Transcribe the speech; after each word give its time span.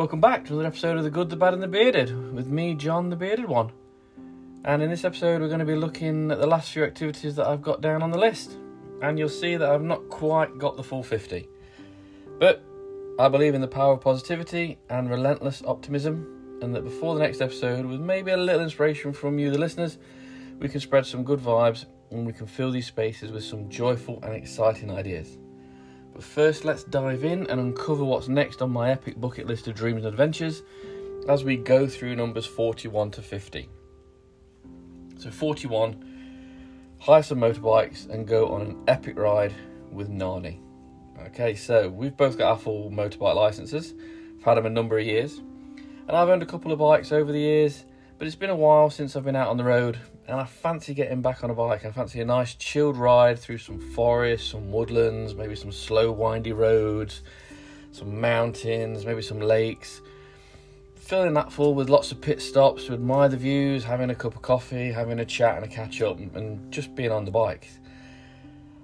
Welcome 0.00 0.22
back 0.22 0.46
to 0.46 0.54
another 0.54 0.68
episode 0.68 0.96
of 0.96 1.04
The 1.04 1.10
Good, 1.10 1.28
the 1.28 1.36
Bad, 1.36 1.52
and 1.52 1.62
the 1.62 1.68
Bearded 1.68 2.32
with 2.32 2.46
me, 2.46 2.74
John, 2.74 3.10
the 3.10 3.16
Bearded 3.16 3.44
One. 3.44 3.70
And 4.64 4.82
in 4.82 4.88
this 4.88 5.04
episode, 5.04 5.42
we're 5.42 5.48
going 5.48 5.60
to 5.60 5.66
be 5.66 5.74
looking 5.74 6.30
at 6.30 6.40
the 6.40 6.46
last 6.46 6.72
few 6.72 6.84
activities 6.84 7.36
that 7.36 7.46
I've 7.46 7.60
got 7.60 7.82
down 7.82 8.02
on 8.02 8.10
the 8.10 8.16
list. 8.16 8.56
And 9.02 9.18
you'll 9.18 9.28
see 9.28 9.56
that 9.56 9.68
I've 9.68 9.82
not 9.82 10.08
quite 10.08 10.56
got 10.56 10.78
the 10.78 10.82
full 10.82 11.02
50. 11.02 11.46
But 12.38 12.64
I 13.18 13.28
believe 13.28 13.54
in 13.54 13.60
the 13.60 13.68
power 13.68 13.92
of 13.92 14.00
positivity 14.00 14.78
and 14.88 15.10
relentless 15.10 15.62
optimism, 15.66 16.58
and 16.62 16.74
that 16.74 16.84
before 16.84 17.14
the 17.14 17.20
next 17.20 17.42
episode, 17.42 17.84
with 17.84 18.00
maybe 18.00 18.30
a 18.30 18.38
little 18.38 18.62
inspiration 18.62 19.12
from 19.12 19.38
you, 19.38 19.50
the 19.50 19.58
listeners, 19.58 19.98
we 20.58 20.70
can 20.70 20.80
spread 20.80 21.04
some 21.04 21.24
good 21.24 21.40
vibes 21.40 21.84
and 22.10 22.26
we 22.26 22.32
can 22.32 22.46
fill 22.46 22.70
these 22.70 22.86
spaces 22.86 23.32
with 23.32 23.44
some 23.44 23.68
joyful 23.68 24.18
and 24.22 24.32
exciting 24.32 24.90
ideas. 24.90 25.36
But 26.12 26.22
first, 26.22 26.64
let's 26.64 26.84
dive 26.84 27.24
in 27.24 27.46
and 27.48 27.60
uncover 27.60 28.04
what's 28.04 28.28
next 28.28 28.62
on 28.62 28.70
my 28.70 28.90
epic 28.90 29.20
bucket 29.20 29.46
list 29.46 29.68
of 29.68 29.74
dreams 29.74 30.04
and 30.04 30.12
adventures 30.12 30.62
as 31.28 31.44
we 31.44 31.56
go 31.56 31.86
through 31.86 32.16
numbers 32.16 32.46
41 32.46 33.12
to 33.12 33.22
50. 33.22 33.68
So, 35.18 35.30
41, 35.30 36.96
hire 36.98 37.22
some 37.22 37.40
motorbikes 37.40 38.08
and 38.08 38.26
go 38.26 38.48
on 38.48 38.62
an 38.62 38.82
epic 38.88 39.18
ride 39.18 39.54
with 39.90 40.08
Nani. 40.08 40.60
Okay, 41.26 41.54
so 41.54 41.88
we've 41.88 42.16
both 42.16 42.38
got 42.38 42.52
our 42.52 42.58
full 42.58 42.90
motorbike 42.90 43.34
licenses. 43.34 43.94
I've 44.38 44.44
had 44.44 44.54
them 44.54 44.66
a 44.66 44.70
number 44.70 44.98
of 44.98 45.04
years, 45.04 45.38
and 45.38 46.12
I've 46.12 46.28
owned 46.28 46.42
a 46.42 46.46
couple 46.46 46.72
of 46.72 46.78
bikes 46.78 47.12
over 47.12 47.30
the 47.30 47.38
years, 47.38 47.84
but 48.20 48.26
it's 48.26 48.36
been 48.36 48.50
a 48.50 48.54
while 48.54 48.90
since 48.90 49.16
I've 49.16 49.24
been 49.24 49.34
out 49.34 49.48
on 49.48 49.56
the 49.56 49.64
road, 49.64 49.98
and 50.28 50.38
I 50.38 50.44
fancy 50.44 50.92
getting 50.92 51.22
back 51.22 51.42
on 51.42 51.48
a 51.48 51.54
bike. 51.54 51.86
I 51.86 51.90
fancy 51.90 52.20
a 52.20 52.24
nice 52.26 52.54
chilled 52.54 52.98
ride 52.98 53.38
through 53.38 53.56
some 53.56 53.80
forests, 53.94 54.50
some 54.50 54.70
woodlands, 54.70 55.34
maybe 55.34 55.56
some 55.56 55.72
slow, 55.72 56.12
windy 56.12 56.52
roads, 56.52 57.22
some 57.92 58.20
mountains, 58.20 59.06
maybe 59.06 59.22
some 59.22 59.40
lakes. 59.40 60.02
Filling 60.96 61.32
that 61.32 61.50
full 61.50 61.74
with 61.74 61.88
lots 61.88 62.12
of 62.12 62.20
pit 62.20 62.42
stops 62.42 62.84
to 62.84 62.92
admire 62.92 63.30
the 63.30 63.38
views, 63.38 63.84
having 63.84 64.10
a 64.10 64.14
cup 64.14 64.36
of 64.36 64.42
coffee, 64.42 64.92
having 64.92 65.20
a 65.20 65.24
chat 65.24 65.56
and 65.56 65.64
a 65.64 65.68
catch 65.68 66.02
up, 66.02 66.18
and 66.18 66.70
just 66.70 66.94
being 66.94 67.10
on 67.10 67.24
the 67.24 67.30
bike. 67.30 67.70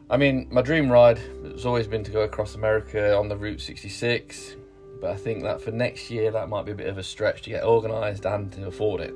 I 0.08 0.16
mean, 0.16 0.48
my 0.50 0.62
dream 0.62 0.90
ride 0.90 1.18
has 1.52 1.66
always 1.66 1.86
been 1.86 2.04
to 2.04 2.10
go 2.10 2.22
across 2.22 2.54
America 2.54 3.14
on 3.14 3.28
the 3.28 3.36
Route 3.36 3.60
66, 3.60 4.56
but 5.00 5.10
I 5.10 5.16
think 5.16 5.42
that 5.42 5.60
for 5.60 5.70
next 5.70 6.10
year 6.10 6.30
that 6.30 6.48
might 6.48 6.64
be 6.64 6.72
a 6.72 6.74
bit 6.74 6.88
of 6.88 6.98
a 6.98 7.02
stretch 7.02 7.42
to 7.42 7.50
get 7.50 7.64
organised 7.64 8.24
and 8.24 8.52
to 8.52 8.66
afford 8.66 9.00
it. 9.00 9.14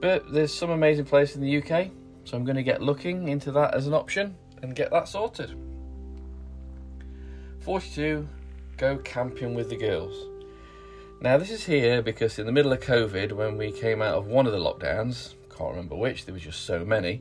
But 0.00 0.32
there's 0.32 0.52
some 0.52 0.70
amazing 0.70 1.04
places 1.04 1.36
in 1.36 1.42
the 1.42 1.62
UK, 1.62 1.90
so 2.24 2.36
I'm 2.36 2.44
going 2.44 2.56
to 2.56 2.62
get 2.62 2.80
looking 2.80 3.28
into 3.28 3.52
that 3.52 3.74
as 3.74 3.86
an 3.86 3.94
option 3.94 4.34
and 4.62 4.74
get 4.74 4.90
that 4.90 5.08
sorted. 5.08 5.54
42, 7.60 8.26
go 8.76 8.96
camping 8.98 9.54
with 9.54 9.68
the 9.68 9.76
girls. 9.76 10.14
Now, 11.20 11.36
this 11.36 11.50
is 11.50 11.64
here 11.64 12.00
because 12.00 12.38
in 12.38 12.46
the 12.46 12.52
middle 12.52 12.72
of 12.72 12.80
COVID, 12.80 13.32
when 13.32 13.58
we 13.58 13.72
came 13.72 14.00
out 14.00 14.14
of 14.14 14.26
one 14.26 14.46
of 14.46 14.52
the 14.52 14.58
lockdowns, 14.58 15.34
can't 15.54 15.70
remember 15.72 15.96
which, 15.96 16.24
there 16.24 16.32
was 16.32 16.42
just 16.42 16.64
so 16.64 16.84
many 16.84 17.20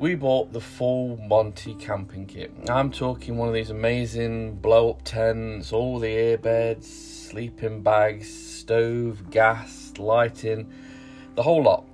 we 0.00 0.14
bought 0.14 0.50
the 0.50 0.60
full 0.60 1.18
Monty 1.18 1.74
camping 1.74 2.24
kit. 2.24 2.50
I'm 2.70 2.90
talking 2.90 3.36
one 3.36 3.48
of 3.48 3.54
these 3.54 3.68
amazing 3.68 4.54
blow 4.54 4.90
up 4.90 5.02
tents, 5.04 5.74
all 5.74 5.98
the 5.98 6.08
earbeds, 6.08 6.84
sleeping 6.84 7.82
bags, 7.82 8.32
stove, 8.32 9.30
gas, 9.30 9.92
lighting, 9.98 10.72
the 11.34 11.42
whole 11.42 11.62
lot. 11.62 11.84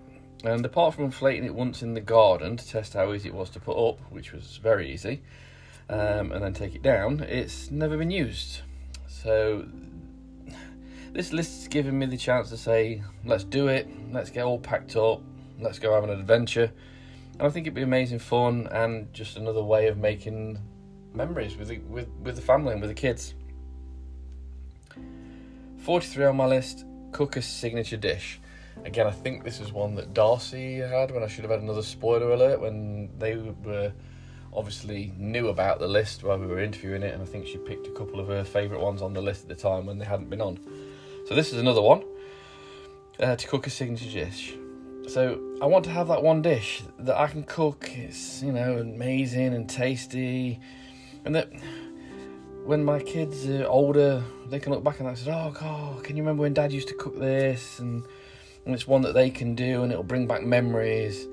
And 0.44 0.64
apart 0.64 0.94
from 0.94 1.06
inflating 1.06 1.44
it 1.44 1.54
once 1.54 1.82
in 1.82 1.94
the 1.94 2.00
garden 2.00 2.56
to 2.56 2.68
test 2.68 2.94
how 2.94 3.12
easy 3.12 3.28
it 3.28 3.34
was 3.34 3.50
to 3.50 3.60
put 3.60 3.76
up, 3.76 3.98
which 4.10 4.32
was 4.32 4.60
very 4.62 4.92
easy, 4.92 5.20
um, 5.90 6.30
and 6.30 6.44
then 6.44 6.54
take 6.54 6.76
it 6.76 6.82
down, 6.82 7.20
it's 7.28 7.72
never 7.72 7.96
been 7.96 8.12
used. 8.12 8.60
So 9.08 9.66
this 11.12 11.32
list's 11.32 11.66
given 11.66 11.98
me 11.98 12.06
the 12.06 12.16
chance 12.16 12.50
to 12.50 12.56
say, 12.56 13.02
let's 13.24 13.42
do 13.42 13.66
it, 13.66 13.88
let's 14.12 14.30
get 14.30 14.44
all 14.44 14.60
packed 14.60 14.94
up, 14.94 15.22
let's 15.58 15.80
go 15.80 15.92
have 15.92 16.04
an 16.04 16.10
adventure 16.10 16.70
I 17.38 17.50
think 17.50 17.66
it'd 17.66 17.74
be 17.74 17.82
amazing 17.82 18.18
fun 18.18 18.66
and 18.72 19.12
just 19.12 19.36
another 19.36 19.62
way 19.62 19.88
of 19.88 19.98
making 19.98 20.58
memories 21.12 21.56
with 21.56 21.68
the, 21.68 21.78
with 21.78 22.08
with 22.22 22.36
the 22.36 22.42
family 22.42 22.72
and 22.72 22.80
with 22.80 22.90
the 22.90 22.94
kids. 22.94 23.34
Forty 25.78 26.06
three 26.06 26.24
on 26.24 26.36
my 26.36 26.46
list. 26.46 26.84
Cook 27.12 27.36
a 27.36 27.42
signature 27.42 27.96
dish. 27.96 28.40
Again, 28.84 29.06
I 29.06 29.10
think 29.10 29.44
this 29.44 29.60
is 29.60 29.72
one 29.72 29.94
that 29.94 30.12
Darcy 30.12 30.78
had 30.78 31.10
when 31.10 31.22
I 31.22 31.28
should 31.28 31.44
have 31.44 31.50
had 31.50 31.60
another 31.60 31.82
spoiler 31.82 32.32
alert 32.32 32.60
when 32.60 33.10
they 33.18 33.36
were 33.36 33.92
obviously 34.52 35.12
knew 35.18 35.48
about 35.48 35.78
the 35.78 35.86
list 35.88 36.24
while 36.24 36.38
we 36.38 36.46
were 36.46 36.60
interviewing 36.60 37.02
it, 37.02 37.12
and 37.12 37.22
I 37.22 37.26
think 37.26 37.46
she 37.46 37.58
picked 37.58 37.86
a 37.86 37.90
couple 37.90 38.18
of 38.18 38.28
her 38.28 38.44
favourite 38.44 38.82
ones 38.82 39.02
on 39.02 39.12
the 39.12 39.20
list 39.20 39.42
at 39.42 39.48
the 39.48 39.54
time 39.54 39.86
when 39.86 39.98
they 39.98 40.04
hadn't 40.04 40.30
been 40.30 40.40
on. 40.40 40.58
So 41.26 41.34
this 41.34 41.52
is 41.52 41.60
another 41.60 41.82
one 41.82 42.02
uh, 43.20 43.36
to 43.36 43.48
cook 43.48 43.66
a 43.66 43.70
signature 43.70 44.10
dish. 44.10 44.54
So 45.08 45.45
I 45.58 45.64
want 45.64 45.86
to 45.86 45.90
have 45.90 46.08
that 46.08 46.22
one 46.22 46.42
dish 46.42 46.82
that 46.98 47.16
I 47.16 47.28
can 47.28 47.42
cook. 47.42 47.90
It's 47.94 48.42
you 48.42 48.52
know 48.52 48.76
amazing 48.76 49.54
and 49.54 49.68
tasty, 49.68 50.60
and 51.24 51.34
that 51.34 51.50
when 52.66 52.84
my 52.84 53.00
kids 53.00 53.48
are 53.48 53.66
older, 53.66 54.22
they 54.50 54.58
can 54.58 54.72
look 54.72 54.84
back 54.84 55.00
and 55.00 55.08
they 55.08 55.14
say, 55.14 55.30
"Oh 55.32 55.50
God, 55.58 56.04
can 56.04 56.14
you 56.14 56.22
remember 56.22 56.42
when 56.42 56.52
Dad 56.52 56.72
used 56.72 56.88
to 56.88 56.94
cook 56.94 57.18
this?" 57.18 57.78
And, 57.78 58.04
and 58.66 58.74
it's 58.74 58.86
one 58.86 59.00
that 59.02 59.14
they 59.14 59.30
can 59.30 59.54
do, 59.54 59.82
and 59.82 59.90
it'll 59.90 60.04
bring 60.04 60.26
back 60.26 60.42
memories. 60.42 61.26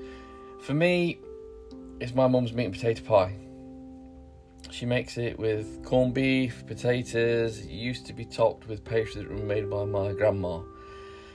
For 0.62 0.73
me, 0.73 1.19
it's 2.00 2.16
my 2.16 2.28
mum's 2.28 2.53
meat 2.53 2.66
and 2.66 2.73
potato 2.73 3.03
pie. 3.03 3.35
She 4.72 4.85
makes 4.85 5.17
it 5.17 5.38
with 5.38 5.83
corned 5.83 6.13
beef, 6.13 6.66
potatoes. 6.66 7.59
It 7.59 7.69
used 7.69 8.06
to 8.06 8.13
be 8.13 8.23
topped 8.23 8.69
with 8.69 8.85
pastry 8.85 9.23
that 9.23 9.31
was 9.31 9.41
made 9.41 9.69
by 9.69 9.83
my 9.83 10.13
grandma 10.13 10.62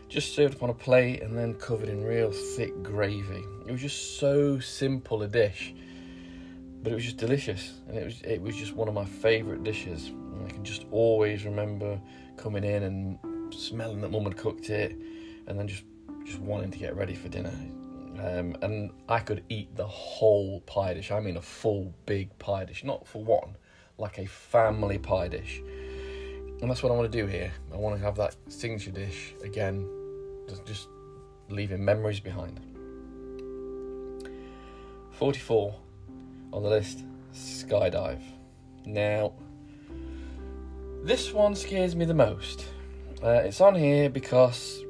just 0.09 0.35
served 0.35 0.57
up 0.57 0.63
on 0.63 0.71
a 0.71 0.75
plate 0.75 1.23
and 1.23 1.37
then 1.37 1.55
covered 1.55 1.89
in 1.89 2.03
real 2.03 2.33
thick 2.33 2.83
gravy. 2.83 3.45
It 3.67 3.73
was 3.73 3.81
just 3.81 4.19
so 4.19 4.59
simple 4.59 5.23
a 5.23 5.29
dish, 5.29 5.75
but 6.83 6.93
it 6.93 6.95
was 6.95 7.05
just 7.05 7.19
delicious, 7.19 7.73
and 7.89 7.99
it 7.99 8.05
was 8.05 8.23
it 8.23 8.41
was 8.41 8.57
just 8.57 8.75
one 8.75 8.89
of 8.89 8.95
my 8.95 9.05
favourite 9.05 9.63
dishes. 9.65 10.09
And 10.09 10.47
I 10.47 10.51
can 10.51 10.65
just 10.65 10.87
always 10.91 11.45
remember 11.45 12.01
coming 12.37 12.65
in 12.65 12.85
and 12.85 13.19
smelling 13.53 14.01
that 14.01 14.11
mum 14.11 14.25
had 14.25 14.37
cooked 14.37 14.71
it, 14.71 14.97
and 15.47 15.59
then 15.59 15.69
just 15.69 15.85
just 16.25 16.41
wanting 16.41 16.71
to 16.71 16.79
get 16.79 16.97
ready 16.97 17.15
for 17.15 17.29
dinner. 17.29 17.53
Um, 18.19 18.57
and 18.63 18.91
I 19.09 19.21
could 19.21 19.45
eat 19.49 19.77
the 19.77 19.87
whole 19.87 20.61
pie 20.63 20.95
dish. 20.95 21.11
I 21.11 21.21
mean, 21.21 21.37
a 21.37 21.43
full 21.43 21.95
big 22.07 22.37
pie 22.39 22.65
dish, 22.65 22.83
not 22.83 23.07
for 23.07 23.23
one, 23.23 23.57
like 23.99 24.19
a 24.19 24.27
family 24.27 24.99
pie 24.99 25.29
dish. 25.29 25.63
And 26.61 26.71
that's 26.71 26.83
what 26.83 26.91
I 26.91 26.95
want 26.97 27.11
to 27.11 27.19
do 27.21 27.27
here. 27.27 27.53
I 27.73 27.77
want 27.77 27.97
to 27.97 28.03
have 28.05 28.17
that 28.17 28.37
signature 28.49 28.91
dish 28.91 29.35
again 29.45 29.89
just 30.67 30.89
leaving 31.49 31.85
memories 31.85 32.21
behind. 32.21 32.61
44 35.13 35.75
on 36.53 36.63
the 36.63 36.69
list 36.69 37.05
skydive. 37.35 38.23
Now, 38.85 39.33
this 41.03 41.33
one 41.33 41.55
scares 41.55 41.95
me 41.95 42.05
the 42.05 42.15
most. 42.15 42.67
Uh, 43.23 43.43
it's 43.45 43.61
on 43.61 43.75
here 43.75 44.09
because 44.09 44.85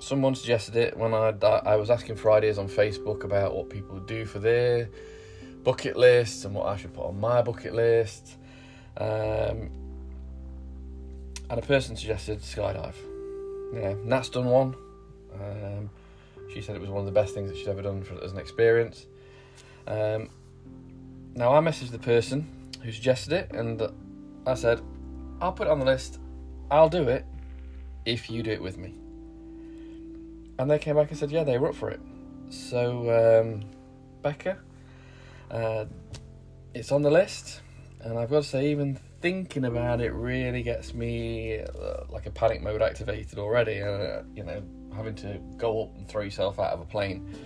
someone 0.00 0.34
suggested 0.34 0.76
it 0.76 0.96
when 0.96 1.12
I, 1.12 1.30
I 1.64 1.76
was 1.76 1.90
asking 1.90 2.16
Fridays 2.16 2.58
on 2.58 2.68
Facebook 2.68 3.24
about 3.24 3.54
what 3.54 3.68
people 3.68 4.00
do 4.00 4.24
for 4.24 4.38
their 4.38 4.88
bucket 5.64 5.96
lists 5.96 6.44
and 6.44 6.54
what 6.54 6.66
I 6.66 6.76
should 6.76 6.94
put 6.94 7.06
on 7.06 7.20
my 7.20 7.42
bucket 7.42 7.74
list. 7.74 8.36
Um, 8.96 9.70
and 11.50 11.58
a 11.58 11.62
person 11.62 11.96
suggested 11.96 12.40
skydive 12.40 12.94
yeah, 13.72 13.94
Nat's 14.04 14.28
done 14.30 14.46
one. 14.46 14.74
Um, 15.34 15.90
she 16.52 16.62
said 16.62 16.74
it 16.74 16.80
was 16.80 16.90
one 16.90 17.00
of 17.00 17.06
the 17.06 17.12
best 17.12 17.34
things 17.34 17.50
that 17.50 17.56
she's 17.56 17.68
ever 17.68 17.82
done 17.82 18.02
for, 18.02 18.22
as 18.22 18.32
an 18.32 18.38
experience. 18.38 19.06
Um, 19.86 20.30
now 21.34 21.54
I 21.54 21.60
messaged 21.60 21.90
the 21.90 21.98
person 21.98 22.48
who 22.82 22.92
suggested 22.92 23.32
it, 23.32 23.50
and 23.52 23.82
I 24.46 24.54
said, 24.54 24.80
"I'll 25.40 25.52
put 25.52 25.66
it 25.66 25.70
on 25.70 25.78
the 25.78 25.84
list. 25.84 26.18
I'll 26.70 26.88
do 26.88 27.08
it 27.08 27.24
if 28.04 28.30
you 28.30 28.42
do 28.42 28.50
it 28.50 28.62
with 28.62 28.78
me." 28.78 28.94
And 30.58 30.70
they 30.70 30.78
came 30.78 30.96
back 30.96 31.10
and 31.10 31.18
said, 31.18 31.30
"Yeah, 31.30 31.44
they 31.44 31.58
were 31.58 31.68
up 31.68 31.74
for 31.74 31.90
it." 31.90 32.00
So, 32.50 33.42
um, 33.42 33.64
Becca, 34.22 34.58
uh, 35.50 35.84
it's 36.72 36.90
on 36.90 37.02
the 37.02 37.10
list, 37.10 37.60
and 38.00 38.18
I've 38.18 38.30
got 38.30 38.42
to 38.42 38.48
say, 38.48 38.70
even 38.70 38.98
thinking 39.20 39.64
about 39.64 40.00
it 40.00 40.12
really 40.12 40.62
gets 40.62 40.94
me 40.94 41.60
uh, 41.60 42.04
like 42.08 42.26
a 42.26 42.30
panic 42.30 42.62
mode 42.62 42.82
activated 42.82 43.38
already. 43.38 43.82
Uh, 43.82 44.22
you 44.34 44.44
know, 44.44 44.62
having 44.94 45.14
to 45.16 45.38
go 45.56 45.84
up 45.84 45.96
and 45.96 46.08
throw 46.08 46.22
yourself 46.22 46.58
out 46.58 46.72
of 46.72 46.80
a 46.80 46.84
plane 46.84 47.36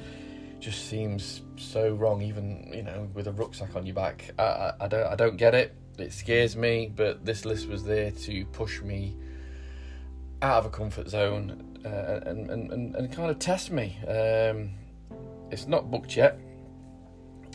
just 0.60 0.88
seems 0.88 1.42
so 1.56 1.94
wrong. 1.94 2.22
Even 2.22 2.70
you 2.72 2.82
know, 2.82 3.08
with 3.14 3.26
a 3.26 3.32
rucksack 3.32 3.74
on 3.74 3.86
your 3.86 3.94
back, 3.94 4.30
I, 4.38 4.42
I, 4.42 4.72
I 4.82 4.88
don't 4.88 5.06
I 5.06 5.16
don't 5.16 5.36
get 5.36 5.54
it. 5.54 5.76
It 5.98 6.12
scares 6.12 6.56
me. 6.56 6.92
But 6.94 7.24
this 7.24 7.44
list 7.44 7.68
was 7.68 7.84
there 7.84 8.10
to 8.10 8.44
push 8.46 8.80
me 8.82 9.16
out 10.42 10.58
of 10.58 10.66
a 10.66 10.70
comfort 10.70 11.08
zone 11.08 11.78
uh, 11.84 12.20
and, 12.26 12.50
and, 12.50 12.72
and, 12.72 12.96
and 12.96 13.12
kind 13.12 13.30
of 13.30 13.38
test 13.38 13.70
me. 13.70 13.96
Um, 14.06 14.70
it's 15.50 15.66
not 15.66 15.90
booked 15.90 16.16
yet, 16.16 16.38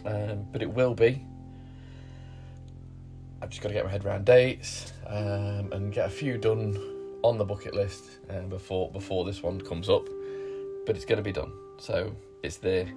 um, 0.06 0.46
but 0.52 0.62
it 0.62 0.70
will 0.70 0.94
be. 0.94 1.26
I've 3.42 3.50
just 3.50 3.62
got 3.62 3.70
to 3.70 3.74
get 3.74 3.86
my 3.86 3.92
head 3.92 4.06
around 4.06 4.26
dates 4.26 4.94
um, 5.06 5.72
and 5.72 5.94
get 5.94 6.08
a 6.08 6.10
few 6.10 6.38
done 6.38 6.78
on 7.22 7.38
the 7.38 7.46
bucket 7.46 7.76
list 7.76 8.04
uh, 8.30 8.42
before 8.42 8.92
before 8.92 9.26
this 9.26 9.44
one 9.44 9.62
comes 9.62 9.90
up, 9.90 10.08
but 10.86 10.96
it's 10.96 11.06
going 11.06 11.18
to 11.18 11.24
be 11.24 11.32
done. 11.32 11.52
So 11.78 12.16
it's 12.44 12.58
there. 12.58 12.88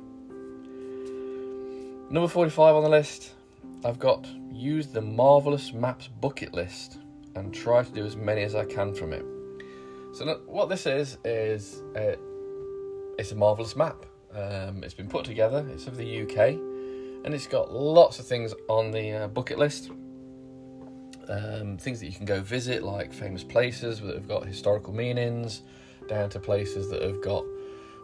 Number 2.10 2.26
45 2.26 2.74
on 2.74 2.82
the 2.82 2.88
list, 2.88 3.32
I've 3.84 3.98
got 3.98 4.26
use 4.52 4.88
the 4.88 5.00
Marvelous 5.00 5.72
Maps 5.72 6.08
bucket 6.08 6.54
list 6.54 6.98
and 7.36 7.54
try 7.54 7.82
to 7.82 7.90
do 7.92 8.04
as 8.04 8.16
many 8.16 8.42
as 8.42 8.54
I 8.54 8.64
can 8.64 8.94
from 8.94 9.12
it. 9.12 9.24
So 10.12 10.40
what 10.46 10.68
this 10.68 10.86
is 10.86 11.18
is 11.24 11.82
uh, 11.96 12.16
it's 13.18 13.32
a 13.32 13.36
marvelous 13.36 13.76
map. 13.76 14.06
Um, 14.34 14.82
it's 14.82 14.94
been 14.94 15.08
put 15.08 15.24
together. 15.24 15.66
It's 15.72 15.86
of 15.86 15.96
the 15.96 16.22
UK, 16.22 16.56
and 17.24 17.34
it's 17.34 17.46
got 17.46 17.72
lots 17.72 18.18
of 18.18 18.26
things 18.26 18.54
on 18.68 18.90
the 18.90 19.12
uh, 19.12 19.28
bucket 19.28 19.58
list. 19.58 19.90
Um, 21.30 21.78
things 21.78 22.00
that 22.00 22.06
you 22.06 22.12
can 22.12 22.24
go 22.26 22.40
visit, 22.40 22.82
like 22.82 23.12
famous 23.12 23.44
places 23.44 24.00
that 24.00 24.16
have 24.16 24.26
got 24.26 24.44
historical 24.44 24.92
meanings, 24.92 25.62
down 26.08 26.28
to 26.30 26.40
places 26.40 26.90
that 26.90 27.02
have 27.02 27.22
got 27.22 27.44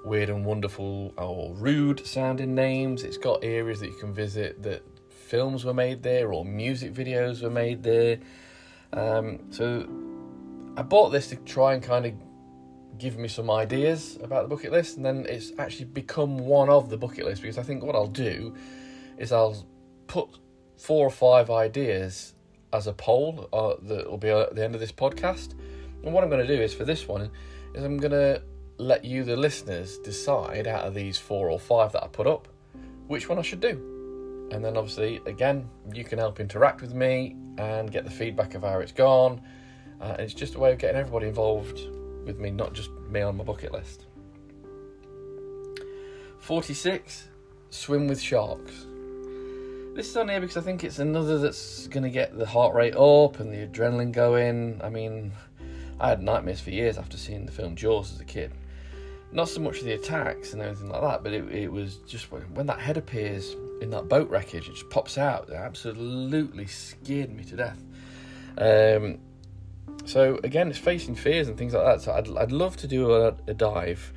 weird 0.05 0.31
and 0.31 0.45
wonderful 0.45 1.13
or 1.19 1.53
rude 1.55 2.07
sounding 2.07 2.55
names. 2.55 3.03
It's 3.03 3.19
got 3.19 3.43
areas 3.43 3.81
that 3.81 3.89
you 3.89 3.97
can 3.99 4.15
visit 4.15 4.63
that 4.63 4.83
films 5.11 5.65
were 5.65 5.75
made 5.75 6.05
there 6.05 6.33
or 6.33 6.45
music 6.45 6.95
videos 6.95 7.43
were 7.43 7.51
made 7.51 7.83
there. 7.83 8.21
Um, 8.93 9.41
so 9.51 9.89
I 10.77 10.83
bought 10.83 11.11
this 11.11 11.27
to 11.31 11.37
try 11.37 11.75
and 11.75 11.83
kind 11.83 12.07
of 12.07 12.15
give 12.99 13.19
me 13.19 13.27
some 13.27 13.51
ideas 13.51 14.19
about 14.23 14.49
the 14.49 14.55
bucket 14.55 14.71
list, 14.71 14.97
and 14.97 15.05
then 15.05 15.27
it's 15.29 15.53
actually 15.59 15.87
become 15.87 16.39
one 16.39 16.71
of 16.71 16.91
the 16.91 16.97
bucket 16.97 17.25
list 17.25 17.43
because 17.43 17.59
I 17.59 17.65
think 17.65 17.83
what 17.83 17.97
I'll 17.97 18.07
do 18.07 18.55
is 19.19 19.33
I'll 19.33 19.67
put 20.07 20.29
four 20.77 21.05
or 21.05 21.11
five 21.11 21.51
ideas 21.51 22.35
as 22.77 22.87
a 22.87 22.93
poll 22.93 23.49
uh, 23.53 23.75
that 23.83 24.09
will 24.09 24.19
be 24.19 24.29
at 24.29 24.55
the 24.55 24.63
end 24.63 24.75
of 24.75 24.81
this 24.81 24.93
podcast. 24.93 25.55
And 26.05 26.13
what 26.13 26.23
I'm 26.23 26.31
going 26.31 26.47
to 26.47 26.57
do 26.57 26.63
is 26.63 26.75
for 26.75 26.85
this 26.85 27.09
one 27.09 27.31
is 27.75 27.83
I'm 27.83 27.97
going 27.97 28.13
to 28.13 28.43
let 28.79 29.05
you, 29.05 29.25
the 29.25 29.37
listeners, 29.37 29.99
decide 29.99 30.67
out 30.67 30.85
of 30.85 30.95
these 30.95 31.17
four 31.17 31.51
or 31.51 31.59
five 31.59 31.93
that 31.93 32.05
I 32.05 32.09
put 32.09 32.27
up 32.27 32.49
which 33.07 33.29
one 33.29 33.39
I 33.39 33.43
should 33.43 33.61
do. 33.61 34.49
And 34.53 34.65
then 34.65 34.77
obviously, 34.77 35.21
again, 35.27 35.69
you 35.93 36.05
can 36.05 36.19
help 36.19 36.39
interact 36.39 36.83
with 36.83 36.95
me 36.95 37.35
and 37.59 37.91
get 37.91 38.05
the 38.05 38.11
feedback 38.11 38.55
of 38.55 38.63
how 38.63 38.79
it's 38.79 38.93
gone. 38.93 39.41
Uh, 40.01 40.17
it's 40.19 40.35
just 40.35 40.55
a 40.55 40.59
way 40.59 40.73
of 40.73 40.79
getting 40.79 40.97
everybody 40.97 41.27
involved 41.27 41.81
with 42.25 42.39
me, 42.39 42.51
not 42.51 42.75
just 42.75 42.91
me 43.11 43.23
on 43.23 43.37
my 43.39 43.45
bucket 43.45 43.73
list. 43.73 44.07
46 46.39 47.29
Swim 47.71 48.07
with 48.07 48.21
Sharks. 48.21 48.87
This 49.97 50.11
is 50.11 50.17
on 50.19 50.29
here 50.29 50.43
because 50.43 50.59
I 50.59 50.61
think 50.61 50.85
it's 50.85 50.99
another 50.99 51.39
that's 51.39 51.87
going 51.87 52.03
to 52.03 52.11
get 52.11 52.37
the 52.37 52.45
heart 52.45 52.75
rate 52.75 52.95
up 52.97 53.41
and 53.41 53.51
the 53.51 53.67
adrenaline 53.67 54.13
going. 54.13 54.79
I 54.85 54.91
mean, 54.91 55.33
I 55.99 56.11
had 56.11 56.23
nightmares 56.23 56.61
for 56.61 56.69
years 56.69 56.99
after 56.99 57.17
seeing 57.17 57.47
the 57.47 57.53
film 57.53 57.77
Jaws 57.77 58.13
as 58.13 58.21
a 58.21 58.25
kid. 58.27 58.53
Not 59.33 59.49
so 59.49 59.63
much 59.63 59.81
the 59.81 59.95
attacks 59.95 60.53
and 60.53 60.61
everything 60.61 60.91
like 60.91 61.01
that, 61.01 61.23
but 61.23 61.33
it, 61.33 61.51
it 61.51 61.73
was 61.73 61.97
just 62.07 62.31
when, 62.31 62.67
that 62.67 62.79
head 62.79 62.99
appears 62.99 63.57
in 63.81 63.89
that 63.89 64.07
boat 64.07 64.29
wreckage, 64.29 64.69
it 64.69 64.73
just 64.73 64.91
pops 64.91 65.17
out. 65.17 65.49
It 65.49 65.55
absolutely 65.55 66.67
scared 66.67 67.35
me 67.35 67.45
to 67.45 67.57
death. 67.57 67.83
Um, 68.59 69.17
so 70.05 70.39
again, 70.45 70.69
it's 70.69 70.79
facing 70.79 71.15
fears 71.15 71.49
and 71.49 71.57
things 71.57 71.73
like 71.73 71.87
that. 71.87 72.03
So 72.03 72.13
I'd, 72.13 72.29
I'd 72.37 72.53
love 72.53 72.77
to 72.79 72.87
do 72.87 73.13
a, 73.13 73.29
a 73.47 73.55
dive. 73.55 74.13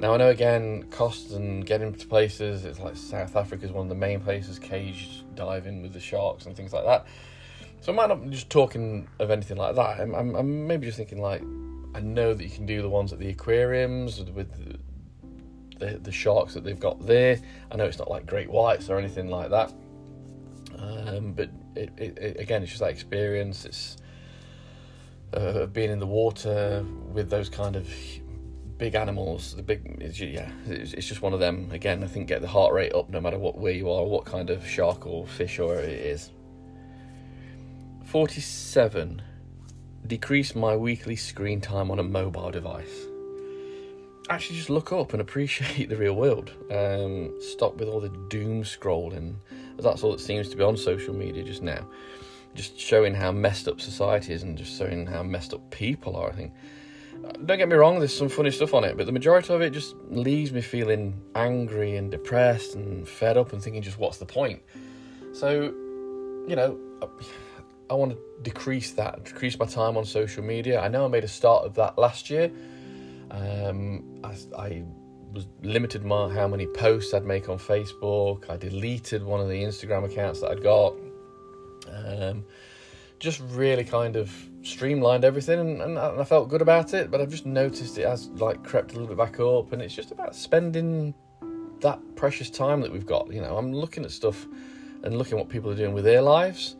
Now 0.00 0.14
I 0.14 0.16
know 0.16 0.30
again 0.30 0.84
costs 0.90 1.32
and 1.32 1.64
getting 1.64 1.92
to 1.92 2.06
places. 2.06 2.64
It's 2.64 2.80
like 2.80 2.96
South 2.96 3.36
Africa 3.36 3.66
is 3.66 3.70
one 3.70 3.84
of 3.84 3.90
the 3.90 3.94
main 3.94 4.18
places, 4.20 4.58
cage 4.58 5.22
diving 5.34 5.82
with 5.82 5.92
the 5.92 6.00
sharks 6.00 6.46
and 6.46 6.56
things 6.56 6.72
like 6.72 6.86
that. 6.86 7.06
So 7.82 7.92
I 7.92 7.94
might 7.94 8.08
not 8.08 8.24
be 8.24 8.30
just 8.30 8.48
talking 8.48 9.06
of 9.18 9.30
anything 9.30 9.58
like 9.58 9.74
that. 9.74 10.00
I'm, 10.00 10.14
I'm, 10.14 10.34
I'm 10.34 10.66
maybe 10.66 10.86
just 10.86 10.96
thinking 10.96 11.20
like 11.20 11.42
I 11.94 12.00
know 12.00 12.32
that 12.32 12.42
you 12.42 12.48
can 12.48 12.64
do 12.64 12.80
the 12.80 12.88
ones 12.88 13.12
at 13.12 13.18
the 13.18 13.28
aquariums 13.28 14.22
with 14.22 14.50
the, 14.56 14.78
the, 15.78 15.98
the 15.98 16.12
sharks 16.12 16.54
that 16.54 16.64
they've 16.64 16.80
got 16.80 17.06
there. 17.06 17.38
I 17.70 17.76
know 17.76 17.84
it's 17.84 17.98
not 17.98 18.10
like 18.10 18.24
great 18.24 18.48
whites 18.48 18.88
or 18.88 18.98
anything 18.98 19.28
like 19.28 19.50
that, 19.50 19.70
um, 20.78 21.32
but 21.32 21.50
it, 21.76 21.90
it, 21.98 22.18
it, 22.18 22.40
again, 22.40 22.62
it's 22.62 22.70
just 22.70 22.80
that 22.80 22.90
experience. 22.90 23.66
It's 23.66 23.98
uh, 25.34 25.66
being 25.66 25.90
in 25.90 25.98
the 25.98 26.06
water 26.06 26.86
with 27.12 27.28
those 27.28 27.50
kind 27.50 27.76
of 27.76 27.86
big 28.80 28.94
animals. 28.94 29.54
The 29.54 29.62
big, 29.62 30.02
yeah, 30.18 30.50
it's, 30.66 30.94
it's, 30.94 31.06
just 31.06 31.20
one 31.20 31.34
of 31.34 31.38
them. 31.38 31.68
Again, 31.70 32.02
I 32.02 32.06
think 32.06 32.26
get 32.26 32.40
the 32.40 32.48
heart 32.48 32.72
rate 32.72 32.94
up 32.94 33.10
no 33.10 33.20
matter 33.20 33.38
what 33.38 33.58
where 33.58 33.74
you 33.74 33.90
are, 33.90 34.04
what 34.04 34.24
kind 34.24 34.50
of 34.50 34.66
shark 34.66 35.06
or 35.06 35.26
fish 35.26 35.60
or 35.60 35.76
it 35.76 35.90
is. 35.90 36.30
Forty-seven. 38.06 39.22
Decrease 40.06 40.56
my 40.56 40.74
weekly 40.74 41.14
screen 41.14 41.60
time 41.60 41.90
on 41.90 41.98
a 41.98 42.02
mobile 42.02 42.50
device. 42.50 43.06
Actually, 44.30 44.56
just 44.56 44.70
look 44.70 44.92
up 44.92 45.12
and 45.12 45.20
appreciate 45.20 45.88
the 45.90 45.96
real 45.96 46.14
world. 46.14 46.50
Um, 46.70 47.38
stop 47.40 47.76
with 47.76 47.88
all 47.88 48.00
the 48.00 48.08
doom 48.30 48.64
scrolling. 48.64 49.34
That's 49.78 50.02
all 50.02 50.12
that 50.12 50.20
seems 50.20 50.48
to 50.48 50.56
be 50.56 50.62
on 50.62 50.76
social 50.76 51.14
media 51.14 51.44
just 51.44 51.62
now 51.62 51.86
just 52.52 52.76
showing 52.76 53.14
how 53.14 53.30
messed 53.30 53.68
up 53.68 53.80
society 53.80 54.32
is 54.32 54.42
and 54.42 54.58
just 54.58 54.76
showing 54.76 55.06
how 55.06 55.22
messed 55.22 55.54
up 55.54 55.70
people 55.70 56.16
are. 56.16 56.30
I 56.30 56.32
think. 56.32 56.52
Don't 57.22 57.58
get 57.58 57.68
me 57.68 57.74
wrong, 57.74 57.98
there's 57.98 58.16
some 58.16 58.28
funny 58.28 58.50
stuff 58.50 58.74
on 58.74 58.84
it, 58.84 58.96
but 58.96 59.06
the 59.06 59.12
majority 59.12 59.52
of 59.52 59.60
it 59.62 59.70
just 59.70 59.94
leaves 60.10 60.52
me 60.52 60.60
feeling 60.60 61.20
angry 61.34 61.96
and 61.96 62.10
depressed 62.10 62.74
and 62.74 63.06
fed 63.08 63.36
up 63.36 63.52
and 63.52 63.62
thinking, 63.62 63.82
just 63.82 63.98
what's 63.98 64.18
the 64.18 64.26
point? 64.26 64.62
So, 65.32 65.62
you 66.48 66.56
know, 66.56 66.78
I 67.90 67.94
want 67.94 68.12
to 68.12 68.18
decrease 68.42 68.92
that, 68.92 69.24
decrease 69.24 69.58
my 69.58 69.66
time 69.66 69.96
on 69.96 70.04
social 70.04 70.44
media. 70.44 70.80
I 70.80 70.88
know 70.88 71.04
I 71.04 71.08
made 71.08 71.24
a 71.24 71.28
start 71.28 71.64
of 71.64 71.74
that 71.74 71.98
last 71.98 72.30
year. 72.30 72.50
Um, 73.30 74.20
I, 74.22 74.36
I 74.56 74.84
was 75.32 75.46
limited 75.62 76.04
my 76.04 76.32
how 76.32 76.48
many 76.48 76.66
posts 76.66 77.14
I'd 77.14 77.24
make 77.24 77.48
on 77.48 77.58
Facebook. 77.58 78.48
I 78.50 78.56
deleted 78.56 79.22
one 79.22 79.40
of 79.40 79.48
the 79.48 79.62
Instagram 79.62 80.04
accounts 80.04 80.40
that 80.40 80.50
I'd 80.50 80.62
got. 80.62 80.94
Um, 81.88 82.44
just 83.20 83.40
really 83.50 83.84
kind 83.84 84.16
of 84.16 84.34
streamlined 84.62 85.24
everything 85.24 85.60
and, 85.60 85.80
and, 85.82 85.98
I 85.98 86.24
felt 86.24 86.48
good 86.48 86.62
about 86.62 86.94
it, 86.94 87.10
but 87.10 87.20
I've 87.20 87.30
just 87.30 87.46
noticed 87.46 87.96
it 87.98 88.06
has 88.06 88.28
like 88.30 88.64
crept 88.64 88.92
a 88.92 88.94
little 88.94 89.08
bit 89.08 89.16
back 89.16 89.38
up 89.38 89.72
and 89.72 89.80
it's 89.80 89.94
just 89.94 90.10
about 90.10 90.34
spending 90.34 91.14
that 91.80 92.00
precious 92.16 92.50
time 92.50 92.80
that 92.80 92.90
we've 92.90 93.06
got. 93.06 93.32
You 93.32 93.42
know, 93.42 93.56
I'm 93.56 93.72
looking 93.72 94.04
at 94.04 94.10
stuff 94.10 94.46
and 95.02 95.16
looking 95.16 95.38
what 95.38 95.48
people 95.48 95.70
are 95.70 95.76
doing 95.76 95.92
with 95.92 96.04
their 96.04 96.22
lives 96.22 96.76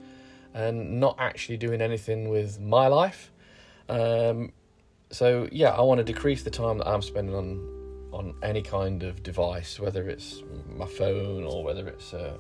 and 0.55 0.99
not 0.99 1.17
actually 1.19 1.59
doing 1.59 1.81
anything 1.81 2.29
with 2.29 2.59
my 2.59 2.87
life. 2.87 3.31
Um, 3.89 4.53
so 5.11 5.47
yeah, 5.53 5.71
I 5.71 5.83
want 5.83 5.99
to 5.99 6.05
decrease 6.05 6.43
the 6.43 6.51
time 6.51 6.79
that 6.79 6.89
I'm 6.89 7.03
spending 7.03 7.35
on 7.35 7.77
on 8.13 8.35
any 8.43 8.63
kind 8.63 9.05
of 9.05 9.23
device, 9.23 9.79
whether 9.79 10.09
it's 10.09 10.43
my 10.75 10.87
phone 10.87 11.45
or 11.45 11.63
whether 11.63 11.87
it's 11.87 12.13
a, 12.13 12.37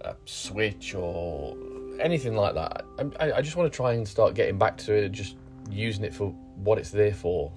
a 0.00 0.14
Switch 0.24 0.94
or 0.94 1.54
anything 2.00 2.34
like 2.34 2.54
that. 2.54 2.84
I, 3.20 3.32
I 3.32 3.42
just 3.42 3.56
want 3.56 3.70
to 3.70 3.76
try 3.76 3.92
and 3.94 4.06
start 4.06 4.34
getting 4.34 4.58
back 4.58 4.76
to 4.78 4.92
it, 4.92 5.10
just 5.10 5.36
using 5.70 6.04
it 6.04 6.14
for 6.14 6.30
what 6.56 6.78
it's 6.78 6.90
there 6.90 7.14
for. 7.14 7.52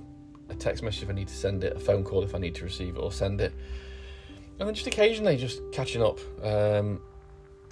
A 0.50 0.56
text 0.56 0.84
message 0.84 1.04
if 1.04 1.10
I 1.10 1.14
need 1.14 1.30
to 1.30 1.34
send 1.34 1.64
it, 1.64 1.78
a 1.78 1.80
phone 1.80 2.04
call 2.04 2.24
if 2.24 2.36
I 2.36 2.38
need 2.38 2.56
to 2.56 2.66
receive 2.66 2.98
it 2.98 3.00
or 3.00 3.12
send 3.12 3.40
it, 3.40 3.54
and 4.60 4.68
then 4.68 4.76
just 4.76 4.88
occasionally 4.88 5.38
just 5.38 5.62
catching 5.72 6.04
up. 6.04 6.20
Um, 6.44 7.02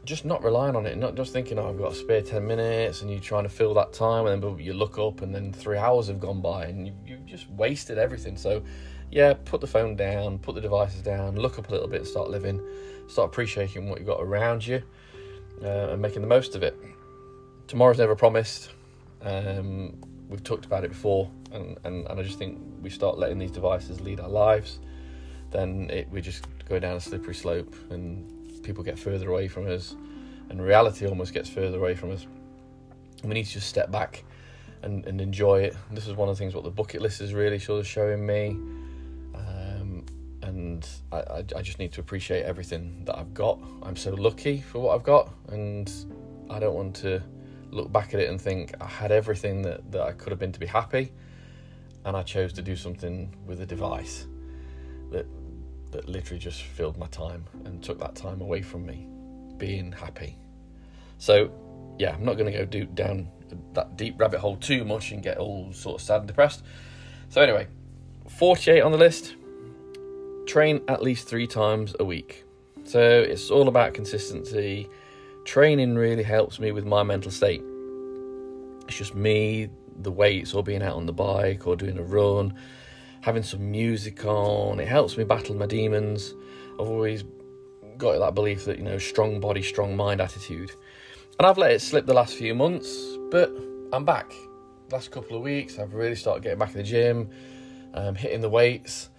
just 0.05 0.23
not 0.23 0.41
relying 0.45 0.77
on 0.77 0.85
it, 0.85 0.97
not 0.97 1.15
just 1.15 1.33
thinking, 1.33 1.59
oh, 1.59 1.69
I've 1.69 1.77
got 1.77 1.91
a 1.91 1.95
spare 1.95 2.21
10 2.21 2.47
minutes 2.47 3.01
and 3.01 3.11
you're 3.11 3.19
trying 3.19 3.43
to 3.43 3.49
fill 3.49 3.73
that 3.73 3.91
time, 3.91 4.27
and 4.27 4.41
then 4.41 4.57
you 4.57 4.73
look 4.73 4.97
up 4.97 5.21
and 5.21 5.35
then 5.35 5.51
three 5.51 5.77
hours 5.77 6.07
have 6.07 6.21
gone 6.21 6.41
by 6.41 6.65
and 6.65 6.87
you, 6.87 6.93
you've 7.05 7.25
just 7.25 7.49
wasted 7.49 7.97
everything. 7.97 8.37
So, 8.37 8.63
yeah, 9.11 9.33
put 9.33 9.59
the 9.59 9.67
phone 9.67 9.97
down, 9.97 10.39
put 10.39 10.55
the 10.55 10.61
devices 10.61 11.01
down, 11.01 11.35
look 11.35 11.59
up 11.59 11.67
a 11.67 11.71
little 11.71 11.89
bit, 11.89 12.07
start 12.07 12.29
living, 12.29 12.61
start 13.07 13.29
appreciating 13.29 13.89
what 13.89 13.99
you've 13.99 14.07
got 14.07 14.21
around 14.21 14.65
you 14.65 14.81
uh, 15.63 15.91
and 15.91 16.01
making 16.01 16.21
the 16.21 16.27
most 16.27 16.55
of 16.55 16.63
it. 16.63 16.77
Tomorrow's 17.67 17.97
never 17.97 18.15
promised. 18.15 18.71
Um, 19.21 19.95
we've 20.29 20.43
talked 20.43 20.65
about 20.65 20.83
it 20.83 20.89
before, 20.89 21.29
and, 21.51 21.77
and, 21.83 22.07
and 22.07 22.19
I 22.19 22.23
just 22.23 22.37
think 22.37 22.59
we 22.81 22.89
start 22.89 23.17
letting 23.17 23.37
these 23.37 23.51
devices 23.51 23.99
lead 24.01 24.19
our 24.19 24.29
lives, 24.29 24.79
then 25.51 25.89
it, 25.89 26.09
we 26.09 26.21
just 26.21 26.45
go 26.67 26.79
down 26.79 26.95
a 26.95 27.01
slippery 27.01 27.35
slope, 27.35 27.75
and 27.89 28.63
people 28.63 28.83
get 28.83 28.97
further 28.97 29.29
away 29.29 29.47
from 29.47 29.67
us, 29.69 29.95
and 30.49 30.61
reality 30.61 31.07
almost 31.07 31.33
gets 31.33 31.49
further 31.49 31.77
away 31.77 31.95
from 31.95 32.11
us. 32.11 32.27
We 33.23 33.33
need 33.33 33.45
to 33.45 33.51
just 33.51 33.67
step 33.67 33.91
back 33.91 34.23
and, 34.81 35.05
and 35.05 35.19
enjoy 35.19 35.63
it. 35.63 35.75
This 35.91 36.07
is 36.07 36.13
one 36.13 36.29
of 36.29 36.35
the 36.35 36.39
things 36.39 36.55
what 36.55 36.63
the 36.63 36.71
bucket 36.71 37.01
list 37.01 37.21
is 37.21 37.33
really 37.33 37.59
sort 37.59 37.79
of 37.79 37.87
showing 37.87 38.25
me 38.25 38.57
and 40.59 40.87
I, 41.11 41.43
I, 41.55 41.61
just 41.61 41.79
need 41.79 41.93
to 41.93 42.01
appreciate 42.01 42.43
everything 42.43 43.03
that 43.05 43.17
I've 43.17 43.33
got. 43.33 43.59
I'm 43.81 43.95
so 43.95 44.11
lucky 44.13 44.59
for 44.59 44.79
what 44.79 44.95
I've 44.95 45.03
got, 45.03 45.33
and 45.47 45.89
I 46.49 46.59
don't 46.59 46.75
want 46.75 46.95
to 46.97 47.23
look 47.71 47.91
back 47.91 48.13
at 48.13 48.19
it 48.19 48.29
and 48.29 48.39
think 48.39 48.73
I 48.81 48.85
had 48.85 49.11
everything 49.11 49.61
that, 49.61 49.89
that 49.91 50.01
I 50.01 50.11
could 50.11 50.31
have 50.31 50.39
been 50.39 50.51
to 50.51 50.59
be 50.59 50.65
happy, 50.65 51.13
and 52.03 52.17
I 52.17 52.23
chose 52.23 52.51
to 52.53 52.61
do 52.61 52.75
something 52.75 53.33
with 53.45 53.61
a 53.61 53.65
device 53.65 54.27
that 55.11 55.25
that 55.91 56.07
literally 56.07 56.39
just 56.39 56.61
filled 56.61 56.97
my 56.97 57.07
time 57.07 57.43
and 57.65 57.81
took 57.81 57.97
that 57.99 58.15
time 58.15 58.41
away 58.41 58.61
from 58.61 58.85
me 58.85 59.07
being 59.57 59.91
happy. 59.91 60.37
So, 61.17 61.51
yeah, 61.97 62.13
I'm 62.13 62.23
not 62.23 62.37
going 62.37 62.51
to 62.51 62.55
go 62.55 62.63
do, 62.63 62.85
down 62.85 63.27
that 63.73 63.97
deep 63.97 64.19
rabbit 64.19 64.39
hole 64.39 64.55
too 64.57 64.85
much 64.85 65.11
and 65.11 65.23
get 65.23 65.39
all 65.39 65.73
sort 65.73 65.99
of 65.99 66.05
sad 66.05 66.19
and 66.19 66.27
depressed. 66.27 66.63
So 67.29 67.41
anyway, 67.41 67.67
48 68.27 68.81
on 68.81 68.91
the 68.91 68.99
list. 68.99 69.33
Train 70.49 70.81
at 70.87 71.03
least 71.03 71.27
three 71.27 71.45
times 71.45 71.95
a 71.99 72.03
week. 72.03 72.43
So 72.83 72.99
it's 72.99 73.51
all 73.51 73.67
about 73.67 73.93
consistency. 73.93 74.89
Training 75.45 75.93
really 75.93 76.23
helps 76.23 76.59
me 76.59 76.71
with 76.71 76.87
my 76.87 77.03
mental 77.03 77.29
state. 77.29 77.61
It's 78.87 78.97
just 78.97 79.13
me, 79.13 79.69
the 80.01 80.09
weights, 80.09 80.55
or 80.55 80.63
being 80.63 80.81
out 80.81 80.95
on 80.95 81.05
the 81.05 81.13
bike, 81.13 81.67
or 81.67 81.75
doing 81.75 81.99
a 81.99 82.01
run, 82.01 82.55
having 83.21 83.43
some 83.43 83.69
music 83.69 84.25
on. 84.25 84.79
It 84.79 84.87
helps 84.87 85.17
me 85.17 85.23
battle 85.23 85.53
my 85.53 85.67
demons. 85.67 86.33
I've 86.79 86.89
always 86.89 87.23
got 87.99 88.17
that 88.17 88.33
belief 88.33 88.65
that, 88.65 88.79
you 88.79 88.83
know, 88.83 88.97
strong 88.97 89.39
body, 89.39 89.61
strong 89.61 89.95
mind 89.95 90.19
attitude. 90.19 90.71
And 91.37 91.45
I've 91.45 91.59
let 91.59 91.69
it 91.73 91.79
slip 91.79 92.07
the 92.07 92.15
last 92.15 92.33
few 92.33 92.55
months, 92.55 92.89
but 93.29 93.51
I'm 93.93 94.03
back. 94.03 94.33
Last 94.91 95.11
couple 95.11 95.37
of 95.37 95.43
weeks, 95.43 95.77
I've 95.77 95.93
really 95.93 96.15
started 96.15 96.41
getting 96.41 96.57
back 96.57 96.71
in 96.71 96.77
the 96.77 96.83
gym, 96.83 97.29
um, 97.93 98.15
hitting 98.15 98.41
the 98.41 98.49
weights, 98.49 99.11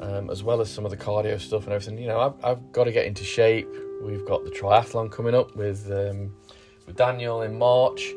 um, 0.00 0.30
as 0.30 0.42
well 0.42 0.60
as 0.60 0.72
some 0.72 0.84
of 0.84 0.90
the 0.90 0.96
cardio 0.96 1.40
stuff 1.40 1.64
and 1.64 1.72
everything. 1.72 1.98
You 1.98 2.08
know, 2.08 2.20
I've, 2.20 2.44
I've 2.44 2.72
got 2.72 2.84
to 2.84 2.92
get 2.92 3.06
into 3.06 3.24
shape. 3.24 3.68
We've 4.02 4.24
got 4.26 4.44
the 4.44 4.50
triathlon 4.50 5.10
coming 5.10 5.34
up 5.34 5.56
with 5.56 5.90
um, 5.90 6.34
with 6.86 6.96
Daniel 6.96 7.42
in 7.42 7.58
March. 7.58 8.12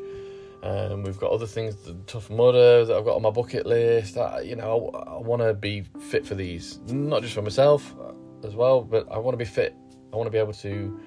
Um, 0.62 1.02
we've 1.02 1.18
got 1.18 1.32
other 1.32 1.46
things, 1.46 1.74
the 1.76 1.94
Tough 2.06 2.30
Mudder 2.30 2.84
that 2.84 2.96
I've 2.96 3.04
got 3.04 3.16
on 3.16 3.22
my 3.22 3.30
bucket 3.30 3.66
list. 3.66 4.16
I, 4.16 4.42
you 4.42 4.54
know, 4.54 4.90
I, 4.94 5.14
I 5.14 5.18
want 5.18 5.42
to 5.42 5.54
be 5.54 5.82
fit 5.98 6.24
for 6.24 6.36
these, 6.36 6.78
not 6.86 7.22
just 7.22 7.34
for 7.34 7.42
myself 7.42 7.94
uh, 8.00 8.12
as 8.46 8.54
well, 8.54 8.80
but 8.80 9.10
I 9.10 9.18
want 9.18 9.34
to 9.34 9.38
be 9.38 9.44
fit. 9.44 9.74
I 10.12 10.16
want 10.16 10.28
to 10.28 10.30
be 10.30 10.38
able 10.38 10.52
to 10.52 11.00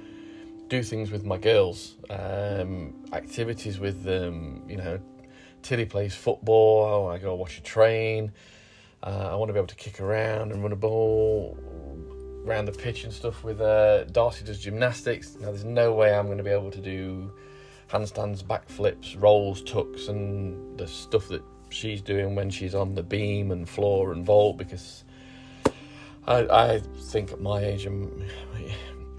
do 0.67 0.83
things 0.83 1.09
with 1.09 1.24
my 1.24 1.38
girls, 1.38 1.95
um, 2.09 2.95
activities 3.13 3.79
with 3.79 4.03
them. 4.03 4.62
You 4.67 4.77
know, 4.77 5.00
Tilly 5.62 5.85
plays 5.85 6.13
football. 6.13 7.07
I 7.09 7.17
go 7.17 7.33
watch 7.35 7.57
a 7.57 7.62
train. 7.62 8.33
Uh, 9.05 9.29
I 9.31 9.35
want 9.35 9.50
to 9.50 9.53
be 9.53 9.59
able 9.59 9.67
to 9.67 9.75
kick 9.75 10.01
around 10.01 10.51
and 10.51 10.63
run 10.63 10.71
a 10.71 10.75
ball 10.75 11.57
around 12.45 12.65
the 12.65 12.71
pitch 12.71 13.03
and 13.03 13.13
stuff 13.13 13.43
with 13.43 13.62
uh, 13.62 14.05
Darcy 14.05 14.43
does 14.43 14.59
gymnastics. 14.59 15.35
Now, 15.39 15.47
there's 15.47 15.63
no 15.63 15.93
way 15.93 16.15
I'm 16.15 16.25
going 16.25 16.39
to 16.39 16.43
be 16.43 16.50
able 16.50 16.71
to 16.71 16.81
do 16.81 17.31
handstands, 17.89 18.43
backflips, 18.43 19.21
rolls, 19.21 19.62
tucks, 19.62 20.07
and 20.07 20.77
the 20.77 20.88
stuff 20.88 21.27
that 21.27 21.43
she's 21.69 22.01
doing 22.01 22.35
when 22.35 22.50
she's 22.50 22.74
on 22.74 22.95
the 22.95 23.03
beam 23.03 23.51
and 23.51 23.67
floor 23.67 24.12
and 24.12 24.25
vault 24.25 24.57
because 24.57 25.03
I, 26.27 26.39
I 26.47 26.81
think 27.09 27.31
at 27.31 27.41
my 27.41 27.63
age, 27.63 27.85
I'm, 27.85 28.25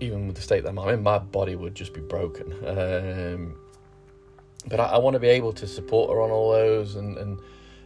even 0.01 0.27
with 0.27 0.37
the 0.37 0.43
state 0.43 0.65
that 0.65 0.71
I'm 0.71 0.79
in, 0.89 1.03
my 1.03 1.19
body 1.19 1.55
would 1.55 1.75
just 1.75 1.93
be 1.93 2.01
broken. 2.01 2.53
Um, 2.67 3.57
but 4.67 4.81
I, 4.81 4.85
I 4.85 4.99
want 4.99 5.15
to 5.15 5.21
be 5.21 5.29
able 5.29 5.53
to 5.55 5.67
support 5.67 6.11
her 6.11 6.21
on 6.21 6.31
all 6.31 6.51
those 6.51 6.97
and 6.97 7.17
and, 7.19 7.39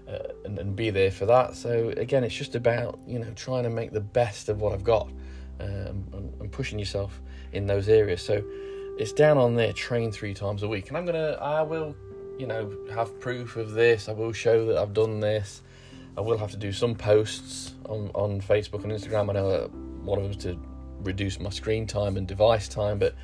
uh, 0.08 0.32
and, 0.44 0.58
and 0.58 0.76
be 0.76 0.90
there 0.90 1.10
for 1.10 1.26
that. 1.26 1.54
So 1.54 1.92
again, 1.96 2.24
it's 2.24 2.34
just 2.34 2.54
about 2.54 2.98
you 3.06 3.18
know 3.18 3.30
trying 3.34 3.64
to 3.64 3.70
make 3.70 3.92
the 3.92 4.00
best 4.00 4.48
of 4.48 4.60
what 4.60 4.72
I've 4.72 4.84
got 4.84 5.08
um, 5.60 6.04
and, 6.12 6.34
and 6.40 6.52
pushing 6.52 6.78
yourself 6.78 7.20
in 7.52 7.66
those 7.66 7.88
areas. 7.88 8.22
So 8.22 8.42
it's 8.98 9.12
down 9.12 9.38
on 9.38 9.54
there 9.54 9.72
train 9.72 10.12
three 10.12 10.34
times 10.34 10.62
a 10.62 10.68
week. 10.68 10.88
And 10.88 10.96
i'm 10.98 11.06
gonna 11.06 11.38
i 11.40 11.62
will 11.62 11.96
you 12.38 12.46
know 12.46 12.70
have 12.92 13.18
proof 13.20 13.56
of 13.56 13.72
this. 13.72 14.08
I 14.08 14.12
will 14.12 14.32
show 14.32 14.66
that 14.66 14.76
i've 14.76 14.92
done 14.92 15.20
this. 15.20 15.62
I 16.16 16.20
will 16.20 16.38
have 16.38 16.50
to 16.50 16.56
do 16.56 16.72
some 16.72 16.94
posts 16.94 17.74
on 17.88 18.10
on 18.14 18.40
facebook 18.40 18.84
and 18.84 18.92
instagram. 18.92 19.30
I 19.30 19.32
know 19.34 19.70
one 20.02 20.18
of 20.18 20.24
them's 20.24 20.36
to 20.44 20.58
reduce 21.00 21.40
my 21.40 21.50
screen 21.50 21.86
time 21.86 22.18
and 22.18 22.28
device 22.28 22.68
time 22.68 22.98
but 22.98 23.14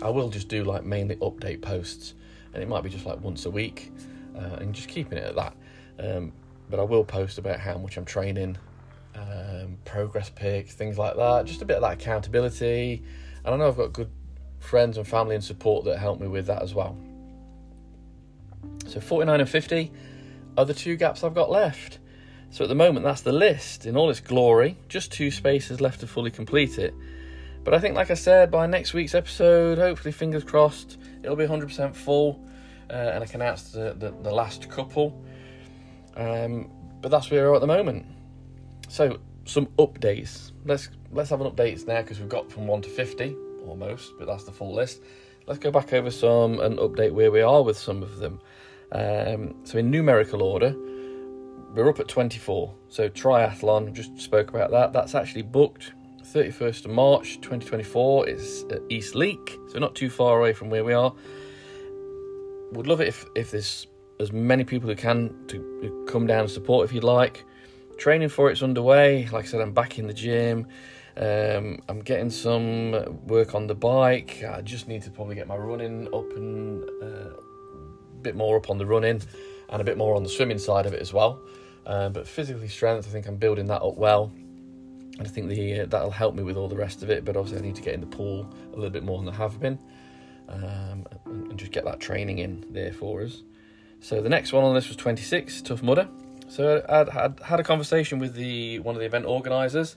i 0.00 0.08
will 0.08 0.30
just 0.30 0.48
do 0.48 0.64
like 0.64 0.84
mainly 0.84 1.16
update 1.16 1.60
posts. 1.60 2.14
And 2.54 2.62
it 2.62 2.68
might 2.68 2.82
be 2.82 2.88
just 2.88 3.04
like 3.04 3.20
once 3.20 3.44
a 3.44 3.50
week 3.50 3.92
uh, 4.34 4.56
and 4.60 4.74
just 4.74 4.88
keeping 4.88 5.18
it 5.18 5.24
at 5.24 5.36
that 5.36 5.54
um, 6.00 6.32
but 6.70 6.78
i 6.78 6.82
will 6.82 7.04
post 7.04 7.38
about 7.38 7.60
how 7.60 7.76
much 7.78 7.96
i'm 7.96 8.04
training 8.04 8.56
um, 9.14 9.76
progress 9.84 10.30
pics 10.30 10.74
things 10.74 10.96
like 10.98 11.16
that 11.16 11.44
just 11.46 11.62
a 11.62 11.64
bit 11.64 11.76
of 11.76 11.82
that 11.82 11.94
accountability 11.94 13.02
and 13.44 13.54
i 13.54 13.56
know 13.56 13.68
i've 13.68 13.76
got 13.76 13.92
good 13.92 14.10
friends 14.60 14.96
and 14.96 15.06
family 15.06 15.34
and 15.34 15.44
support 15.44 15.84
that 15.84 15.98
help 15.98 16.20
me 16.20 16.28
with 16.28 16.46
that 16.46 16.62
as 16.62 16.74
well. 16.74 16.96
So 18.86 19.00
49 19.00 19.40
and 19.40 19.48
50 19.48 19.92
are 20.56 20.64
the 20.64 20.74
two 20.74 20.96
gaps 20.96 21.24
I've 21.24 21.34
got 21.34 21.50
left. 21.50 21.98
So 22.50 22.64
at 22.64 22.68
the 22.68 22.74
moment, 22.74 23.04
that's 23.04 23.20
the 23.20 23.32
list 23.32 23.86
in 23.86 23.96
all 23.96 24.08
its 24.10 24.20
glory. 24.20 24.76
Just 24.88 25.12
two 25.12 25.30
spaces 25.30 25.80
left 25.80 26.00
to 26.00 26.06
fully 26.06 26.30
complete 26.30 26.78
it. 26.78 26.94
But 27.62 27.74
I 27.74 27.78
think, 27.78 27.94
like 27.94 28.10
I 28.10 28.14
said, 28.14 28.50
by 28.50 28.66
next 28.66 28.94
week's 28.94 29.14
episode, 29.14 29.76
hopefully, 29.76 30.12
fingers 30.12 30.44
crossed, 30.44 30.96
it'll 31.22 31.36
be 31.36 31.46
100% 31.46 31.94
full 31.94 32.42
uh, 32.88 32.94
and 32.94 33.22
I 33.22 33.26
can 33.26 33.42
announce 33.42 33.70
the, 33.70 33.94
the, 33.98 34.14
the 34.22 34.32
last 34.32 34.70
couple. 34.70 35.22
Um, 36.18 36.70
but 37.00 37.10
that's 37.10 37.30
where 37.30 37.48
we're 37.48 37.54
at 37.54 37.60
the 37.60 37.66
moment. 37.66 38.04
So, 38.88 39.18
some 39.44 39.66
updates. 39.78 40.52
Let's 40.64 40.90
let's 41.12 41.30
have 41.30 41.40
an 41.40 41.50
updates 41.50 41.86
now 41.86 42.02
because 42.02 42.18
we've 42.18 42.28
got 42.28 42.50
from 42.50 42.66
1 42.66 42.82
to 42.82 42.88
50 42.90 43.34
almost, 43.66 44.12
but 44.18 44.26
that's 44.26 44.44
the 44.44 44.52
full 44.52 44.74
list. 44.74 45.00
Let's 45.46 45.60
go 45.60 45.70
back 45.70 45.92
over 45.92 46.10
some 46.10 46.60
and 46.60 46.78
update 46.78 47.12
where 47.12 47.30
we 47.30 47.40
are 47.40 47.62
with 47.62 47.78
some 47.78 48.02
of 48.02 48.18
them. 48.18 48.40
Um, 48.92 49.54
so, 49.64 49.78
in 49.78 49.90
numerical 49.90 50.42
order, 50.42 50.74
we're 51.74 51.88
up 51.88 52.00
at 52.00 52.08
24. 52.08 52.74
So, 52.88 53.08
triathlon, 53.08 53.92
just 53.92 54.20
spoke 54.20 54.50
about 54.50 54.70
that. 54.72 54.92
That's 54.92 55.14
actually 55.14 55.42
booked 55.42 55.92
31st 56.34 56.86
of 56.86 56.90
March 56.90 57.36
2024. 57.36 58.28
It's 58.28 58.64
at 58.70 58.80
East 58.90 59.14
Leake, 59.14 59.58
so 59.68 59.78
not 59.78 59.94
too 59.94 60.10
far 60.10 60.38
away 60.38 60.52
from 60.52 60.68
where 60.68 60.84
we 60.84 60.92
are. 60.92 61.14
Would 62.72 62.86
love 62.86 63.00
it 63.00 63.08
if, 63.08 63.24
if 63.34 63.50
there's 63.50 63.86
as 64.20 64.32
many 64.32 64.64
people 64.64 64.88
who 64.88 64.96
can 64.96 65.34
to 65.48 66.04
come 66.08 66.26
down 66.26 66.40
and 66.40 66.50
support 66.50 66.84
if 66.84 66.92
you'd 66.92 67.04
like. 67.04 67.44
Training 67.98 68.28
for 68.28 68.50
it's 68.50 68.62
underway. 68.62 69.28
Like 69.32 69.44
I 69.44 69.48
said, 69.48 69.60
I'm 69.60 69.72
back 69.72 69.98
in 69.98 70.06
the 70.06 70.14
gym. 70.14 70.66
Um, 71.16 71.80
I'm 71.88 71.98
getting 72.00 72.30
some 72.30 72.92
work 73.26 73.54
on 73.54 73.66
the 73.66 73.74
bike. 73.74 74.44
I 74.48 74.60
just 74.62 74.86
need 74.86 75.02
to 75.02 75.10
probably 75.10 75.34
get 75.34 75.48
my 75.48 75.56
running 75.56 76.06
up 76.14 76.30
and 76.36 76.88
uh, 77.02 77.34
a 77.34 78.20
bit 78.22 78.36
more 78.36 78.56
up 78.56 78.70
on 78.70 78.78
the 78.78 78.86
running 78.86 79.20
and 79.68 79.80
a 79.80 79.84
bit 79.84 79.98
more 79.98 80.14
on 80.14 80.22
the 80.22 80.28
swimming 80.28 80.58
side 80.58 80.86
of 80.86 80.92
it 80.92 81.00
as 81.00 81.12
well. 81.12 81.40
Uh, 81.86 82.08
but 82.08 82.26
physically 82.28 82.68
strength, 82.68 83.08
I 83.08 83.10
think 83.10 83.26
I'm 83.26 83.36
building 83.36 83.66
that 83.66 83.82
up 83.82 83.96
well. 83.96 84.30
And 85.18 85.26
I 85.26 85.30
think 85.30 85.48
the 85.48 85.80
uh, 85.80 85.86
that'll 85.86 86.12
help 86.12 86.36
me 86.36 86.44
with 86.44 86.56
all 86.56 86.68
the 86.68 86.76
rest 86.76 87.02
of 87.02 87.10
it. 87.10 87.24
But 87.24 87.36
obviously, 87.36 87.58
I 87.58 87.66
need 87.66 87.74
to 87.74 87.82
get 87.82 87.94
in 87.94 88.00
the 88.00 88.06
pool 88.06 88.48
a 88.72 88.76
little 88.76 88.90
bit 88.90 89.02
more 89.02 89.18
than 89.18 89.28
I 89.34 89.36
have 89.36 89.58
been, 89.58 89.76
um, 90.48 91.04
and, 91.24 91.48
and 91.48 91.58
just 91.58 91.72
get 91.72 91.84
that 91.84 91.98
training 91.98 92.38
in 92.38 92.64
there 92.70 92.92
for 92.92 93.22
us. 93.22 93.42
So 94.00 94.20
the 94.20 94.28
next 94.28 94.52
one 94.52 94.64
on 94.64 94.74
this 94.74 94.88
was 94.88 94.96
26, 94.96 95.62
Tough 95.62 95.82
Mudder. 95.82 96.08
So 96.48 96.84
I'd 96.88 97.40
had 97.40 97.60
a 97.60 97.64
conversation 97.64 98.18
with 98.18 98.34
the 98.34 98.78
one 98.80 98.94
of 98.94 99.00
the 99.00 99.06
event 99.06 99.26
organisers 99.26 99.96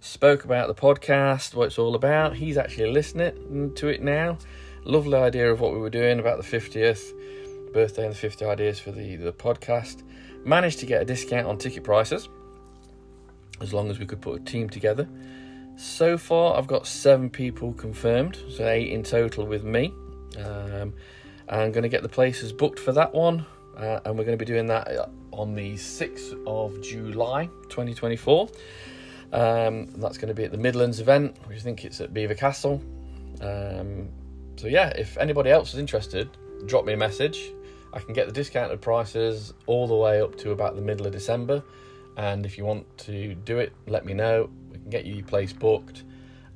spoke 0.00 0.44
about 0.44 0.66
the 0.66 0.74
podcast, 0.74 1.54
what 1.54 1.66
it's 1.66 1.78
all 1.78 1.94
about. 1.94 2.36
He's 2.36 2.56
actually 2.56 2.90
listening 2.90 3.74
to 3.74 3.88
it 3.88 4.02
now. 4.02 4.38
Lovely 4.84 5.18
idea 5.18 5.52
of 5.52 5.60
what 5.60 5.72
we 5.72 5.78
were 5.78 5.90
doing 5.90 6.18
about 6.18 6.42
the 6.42 6.58
50th 6.58 7.12
birthday 7.72 8.04
and 8.04 8.12
the 8.12 8.18
50 8.18 8.44
ideas 8.46 8.80
for 8.80 8.92
the, 8.92 9.16
the 9.16 9.32
podcast. 9.32 10.02
Managed 10.44 10.78
to 10.80 10.86
get 10.86 11.02
a 11.02 11.04
discount 11.04 11.46
on 11.46 11.58
ticket 11.58 11.84
prices 11.84 12.28
as 13.60 13.74
long 13.74 13.90
as 13.90 13.98
we 13.98 14.06
could 14.06 14.22
put 14.22 14.40
a 14.40 14.44
team 14.44 14.70
together. 14.70 15.06
So 15.76 16.16
far, 16.16 16.56
I've 16.56 16.66
got 16.66 16.86
seven 16.86 17.28
people 17.28 17.72
confirmed, 17.74 18.38
so 18.48 18.66
eight 18.66 18.90
in 18.90 19.02
total 19.02 19.46
with 19.46 19.64
me. 19.64 19.92
Um, 20.42 20.94
I'm 21.50 21.72
going 21.72 21.82
to 21.82 21.88
get 21.88 22.02
the 22.02 22.08
places 22.08 22.52
booked 22.52 22.78
for 22.78 22.92
that 22.92 23.12
one, 23.12 23.44
uh, 23.76 23.98
and 24.04 24.16
we're 24.16 24.24
going 24.24 24.38
to 24.38 24.42
be 24.42 24.44
doing 24.44 24.66
that 24.68 25.10
on 25.32 25.54
the 25.54 25.74
6th 25.74 26.46
of 26.46 26.80
July 26.80 27.46
2024. 27.68 28.48
Um, 29.32 29.86
that's 29.96 30.16
going 30.16 30.28
to 30.28 30.34
be 30.34 30.44
at 30.44 30.52
the 30.52 30.58
Midlands 30.58 31.00
event, 31.00 31.36
which 31.46 31.58
I 31.58 31.60
think 31.60 31.84
it's 31.84 32.00
at 32.00 32.14
Belvoir 32.14 32.36
Castle. 32.36 32.80
Um, 33.40 34.08
so 34.56 34.68
yeah, 34.68 34.90
if 34.90 35.18
anybody 35.18 35.50
else 35.50 35.74
is 35.74 35.80
interested, 35.80 36.36
drop 36.66 36.84
me 36.84 36.92
a 36.92 36.96
message. 36.96 37.52
I 37.92 37.98
can 37.98 38.14
get 38.14 38.26
the 38.26 38.32
discounted 38.32 38.80
prices 38.80 39.52
all 39.66 39.88
the 39.88 39.94
way 39.96 40.20
up 40.20 40.36
to 40.38 40.52
about 40.52 40.76
the 40.76 40.82
middle 40.82 41.06
of 41.06 41.12
December. 41.12 41.64
And 42.16 42.46
if 42.46 42.58
you 42.58 42.64
want 42.64 42.86
to 42.98 43.34
do 43.34 43.58
it, 43.58 43.72
let 43.88 44.04
me 44.04 44.14
know. 44.14 44.50
We 44.70 44.78
can 44.78 44.90
get 44.90 45.04
you 45.04 45.14
your 45.14 45.26
place 45.26 45.52
booked, 45.52 46.04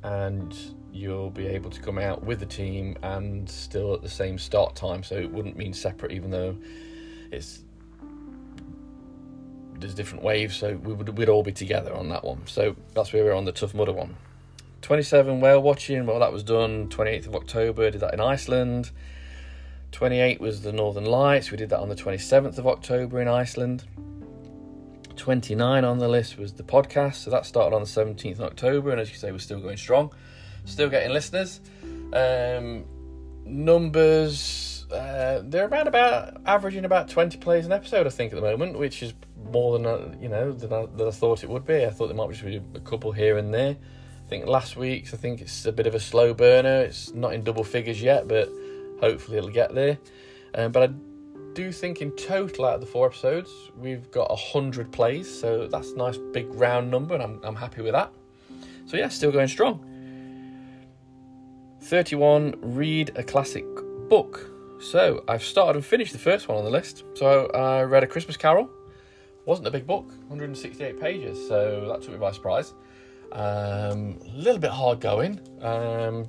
and 0.04 0.54
you'll 0.94 1.30
be 1.30 1.46
able 1.48 1.70
to 1.70 1.80
come 1.80 1.98
out 1.98 2.22
with 2.22 2.38
the 2.38 2.46
team 2.46 2.96
and 3.02 3.50
still 3.50 3.92
at 3.94 4.00
the 4.00 4.08
same 4.08 4.38
start 4.38 4.76
time. 4.76 5.02
So 5.02 5.16
it 5.16 5.30
wouldn't 5.30 5.56
mean 5.56 5.74
separate, 5.74 6.12
even 6.12 6.30
though 6.30 6.56
it's 7.30 7.64
there's 9.80 9.94
different 9.94 10.22
waves, 10.22 10.56
so 10.56 10.76
we 10.76 10.94
would 10.94 11.18
we'd 11.18 11.28
all 11.28 11.42
be 11.42 11.52
together 11.52 11.92
on 11.94 12.08
that 12.08 12.24
one. 12.24 12.46
So 12.46 12.76
that's 12.94 13.12
where 13.12 13.24
we're 13.24 13.34
on 13.34 13.44
the 13.44 13.52
Tough 13.52 13.74
Mudder 13.74 13.92
one. 13.92 14.16
27 14.82 15.40
whale 15.40 15.60
watching, 15.60 16.06
well 16.06 16.20
that 16.20 16.32
was 16.32 16.42
done 16.42 16.88
28th 16.88 17.26
of 17.26 17.34
October, 17.34 17.90
did 17.90 18.00
that 18.00 18.14
in 18.14 18.20
Iceland. 18.20 18.90
28 19.92 20.40
was 20.40 20.62
the 20.62 20.72
Northern 20.72 21.04
Lights, 21.04 21.50
we 21.50 21.56
did 21.56 21.70
that 21.70 21.80
on 21.80 21.88
the 21.88 21.94
27th 21.94 22.58
of 22.58 22.66
October 22.66 23.20
in 23.20 23.28
Iceland. 23.28 23.84
29 25.16 25.84
on 25.84 25.98
the 25.98 26.08
list 26.08 26.38
was 26.38 26.52
the 26.54 26.62
podcast, 26.62 27.16
so 27.16 27.30
that 27.30 27.46
started 27.46 27.74
on 27.74 27.82
the 27.82 27.88
17th 27.88 28.34
of 28.34 28.42
October, 28.42 28.90
and 28.90 29.00
as 29.00 29.08
you 29.10 29.16
say, 29.16 29.32
we're 29.32 29.38
still 29.38 29.60
going 29.60 29.76
strong, 29.76 30.12
still 30.64 30.88
getting 30.88 31.12
listeners. 31.12 31.60
Um, 32.12 32.84
numbers. 33.44 34.86
Uh, 34.90 35.42
they're 35.44 35.66
around 35.66 35.88
about 35.88 36.40
averaging 36.46 36.84
about 36.84 37.08
twenty 37.08 37.38
plays 37.38 37.66
an 37.66 37.72
episode, 37.72 38.06
I 38.06 38.10
think, 38.10 38.32
at 38.32 38.36
the 38.36 38.42
moment, 38.42 38.78
which 38.78 39.02
is 39.02 39.14
more 39.50 39.76
than 39.78 39.86
I, 39.86 40.22
you 40.22 40.28
know 40.28 40.52
than 40.52 40.72
I, 40.72 40.86
than 40.86 41.08
I 41.08 41.10
thought 41.10 41.42
it 41.42 41.50
would 41.50 41.66
be. 41.66 41.84
I 41.84 41.90
thought 41.90 42.06
there 42.08 42.16
might 42.16 42.30
just 42.30 42.44
be 42.44 42.60
a 42.74 42.80
couple 42.80 43.12
here 43.12 43.38
and 43.38 43.52
there. 43.52 43.76
I 44.24 44.28
think 44.28 44.46
last 44.46 44.76
week's, 44.76 45.12
I 45.12 45.16
think 45.16 45.40
it's 45.40 45.66
a 45.66 45.72
bit 45.72 45.86
of 45.86 45.94
a 45.94 46.00
slow 46.00 46.32
burner. 46.32 46.82
It's 46.82 47.12
not 47.12 47.34
in 47.34 47.44
double 47.44 47.64
figures 47.64 48.00
yet, 48.00 48.26
but 48.26 48.48
hopefully 49.00 49.36
it'll 49.36 49.50
get 49.50 49.74
there. 49.74 49.98
Um, 50.54 50.72
but 50.72 50.90
I 50.90 50.92
do 51.52 51.72
think 51.72 52.00
in 52.00 52.10
total 52.12 52.64
out 52.64 52.76
of 52.76 52.80
the 52.80 52.86
four 52.86 53.06
episodes, 53.06 53.50
we've 53.76 54.10
got 54.10 54.30
a 54.30 54.36
hundred 54.36 54.92
plays, 54.92 55.28
so 55.40 55.66
that's 55.66 55.90
a 55.90 55.96
nice 55.96 56.16
big 56.32 56.46
round 56.54 56.90
number, 56.90 57.14
and 57.14 57.22
I'm 57.22 57.40
I'm 57.42 57.56
happy 57.56 57.82
with 57.82 57.92
that. 57.92 58.12
So 58.86 58.96
yeah, 58.96 59.08
still 59.08 59.32
going 59.32 59.48
strong. 59.48 59.84
31 61.84 62.54
read 62.62 63.12
a 63.16 63.22
classic 63.22 63.66
book. 64.08 64.50
So 64.80 65.22
i've 65.28 65.42
started 65.42 65.76
and 65.76 65.84
finished 65.84 66.12
the 66.12 66.18
first 66.18 66.48
one 66.48 66.56
on 66.56 66.64
the 66.64 66.70
list. 66.70 67.04
So 67.14 67.46
i 67.48 67.82
read 67.82 68.02
a 68.02 68.06
christmas 68.06 68.38
carol. 68.38 68.70
Wasn't 69.44 69.68
a 69.68 69.70
big 69.70 69.86
book 69.86 70.06
168 70.28 70.98
pages 70.98 71.46
so 71.46 71.86
that 71.88 72.00
took 72.00 72.12
me 72.12 72.18
by 72.18 72.32
surprise. 72.32 72.72
Um, 73.32 74.18
a 74.24 74.36
little 74.36 74.58
bit 74.58 74.70
hard 74.70 75.00
going 75.00 75.40
um, 75.60 76.26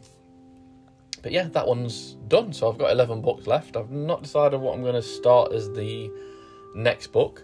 but 1.22 1.32
yeah 1.32 1.48
that 1.48 1.66
one's 1.66 2.18
done. 2.28 2.52
So 2.52 2.70
i've 2.70 2.78
got 2.78 2.92
11 2.92 3.22
books 3.22 3.48
left. 3.48 3.78
I've 3.78 3.92
not 3.92 4.24
decided 4.24 4.60
what 4.60 4.74
i'm 4.74 4.82
going 4.82 4.96
to 4.96 5.02
start 5.02 5.54
as 5.54 5.72
the 5.72 6.12
next 6.76 7.08
book. 7.08 7.44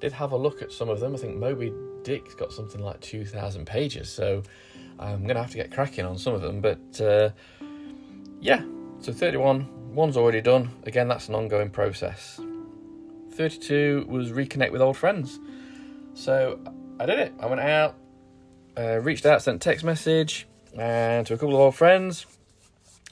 Did 0.00 0.10
have 0.10 0.32
a 0.32 0.36
look 0.36 0.62
at 0.62 0.72
some 0.72 0.88
of 0.88 0.98
them. 0.98 1.14
I 1.14 1.18
think 1.18 1.36
moby 1.36 1.72
dick's 2.02 2.34
got 2.34 2.52
something 2.52 2.82
like 2.82 3.00
2000 3.00 3.64
pages 3.64 4.10
so 4.10 4.42
I'm 4.98 5.22
going 5.24 5.34
to 5.34 5.42
have 5.42 5.50
to 5.50 5.56
get 5.56 5.72
cracking 5.72 6.04
on 6.04 6.16
some 6.16 6.34
of 6.34 6.42
them, 6.42 6.60
but 6.60 7.00
uh, 7.00 7.30
yeah, 8.42 8.62
so 9.00 9.12
31, 9.12 9.94
one's 9.94 10.16
already 10.16 10.40
done. 10.40 10.70
Again, 10.84 11.08
that's 11.08 11.28
an 11.28 11.34
ongoing 11.34 11.70
process. 11.70 12.40
32 13.34 14.06
was 14.08 14.32
reconnect 14.32 14.72
with 14.72 14.82
old 14.82 14.96
friends. 14.96 15.38
So 16.14 16.58
I 17.00 17.06
did 17.06 17.18
it. 17.20 17.32
I 17.40 17.46
went 17.46 17.60
out, 17.60 17.94
uh, 18.76 18.98
reached 18.98 19.24
out, 19.24 19.40
sent 19.42 19.62
text 19.62 19.84
message 19.84 20.46
and 20.76 21.26
to 21.26 21.34
a 21.34 21.36
couple 21.38 21.54
of 21.54 21.60
old 21.60 21.76
friends, 21.76 22.26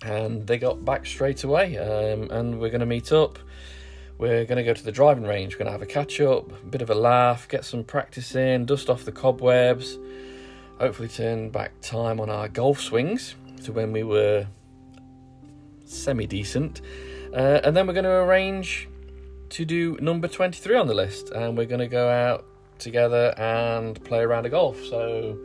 and 0.02 0.46
they 0.46 0.58
got 0.58 0.84
back 0.84 1.06
straight 1.06 1.44
away. 1.44 1.78
Um, 1.78 2.30
and 2.30 2.60
we're 2.60 2.70
going 2.70 2.80
to 2.80 2.86
meet 2.86 3.12
up. 3.12 3.38
We're 4.18 4.44
going 4.44 4.58
to 4.58 4.64
go 4.64 4.74
to 4.74 4.84
the 4.84 4.92
driving 4.92 5.24
range. 5.24 5.54
We're 5.54 5.60
going 5.60 5.66
to 5.66 5.72
have 5.72 5.82
a 5.82 5.86
catch 5.86 6.20
up, 6.20 6.50
a 6.50 6.66
bit 6.66 6.82
of 6.82 6.90
a 6.90 6.94
laugh, 6.94 7.48
get 7.48 7.64
some 7.64 7.84
practice 7.84 8.34
in, 8.34 8.66
dust 8.66 8.90
off 8.90 9.04
the 9.04 9.12
cobwebs 9.12 9.96
hopefully 10.80 11.08
turn 11.08 11.50
back 11.50 11.78
time 11.82 12.18
on 12.18 12.30
our 12.30 12.48
golf 12.48 12.80
swings 12.80 13.34
to 13.62 13.70
when 13.70 13.92
we 13.92 14.02
were 14.02 14.46
semi 15.90 16.26
decent. 16.26 16.80
Uh, 17.32 17.60
and 17.62 17.76
then 17.76 17.86
we're 17.86 17.92
going 17.92 18.04
to 18.04 18.10
arrange 18.10 18.88
to 19.50 19.64
do 19.64 19.96
number 20.00 20.28
23 20.28 20.76
on 20.76 20.86
the 20.86 20.94
list, 20.94 21.30
and 21.30 21.56
we're 21.56 21.66
going 21.66 21.80
to 21.80 21.88
go 21.88 22.08
out 22.08 22.44
together 22.78 23.34
and 23.36 24.02
play 24.04 24.20
around 24.20 24.46
of 24.46 24.52
golf. 24.52 24.82
So 24.84 25.38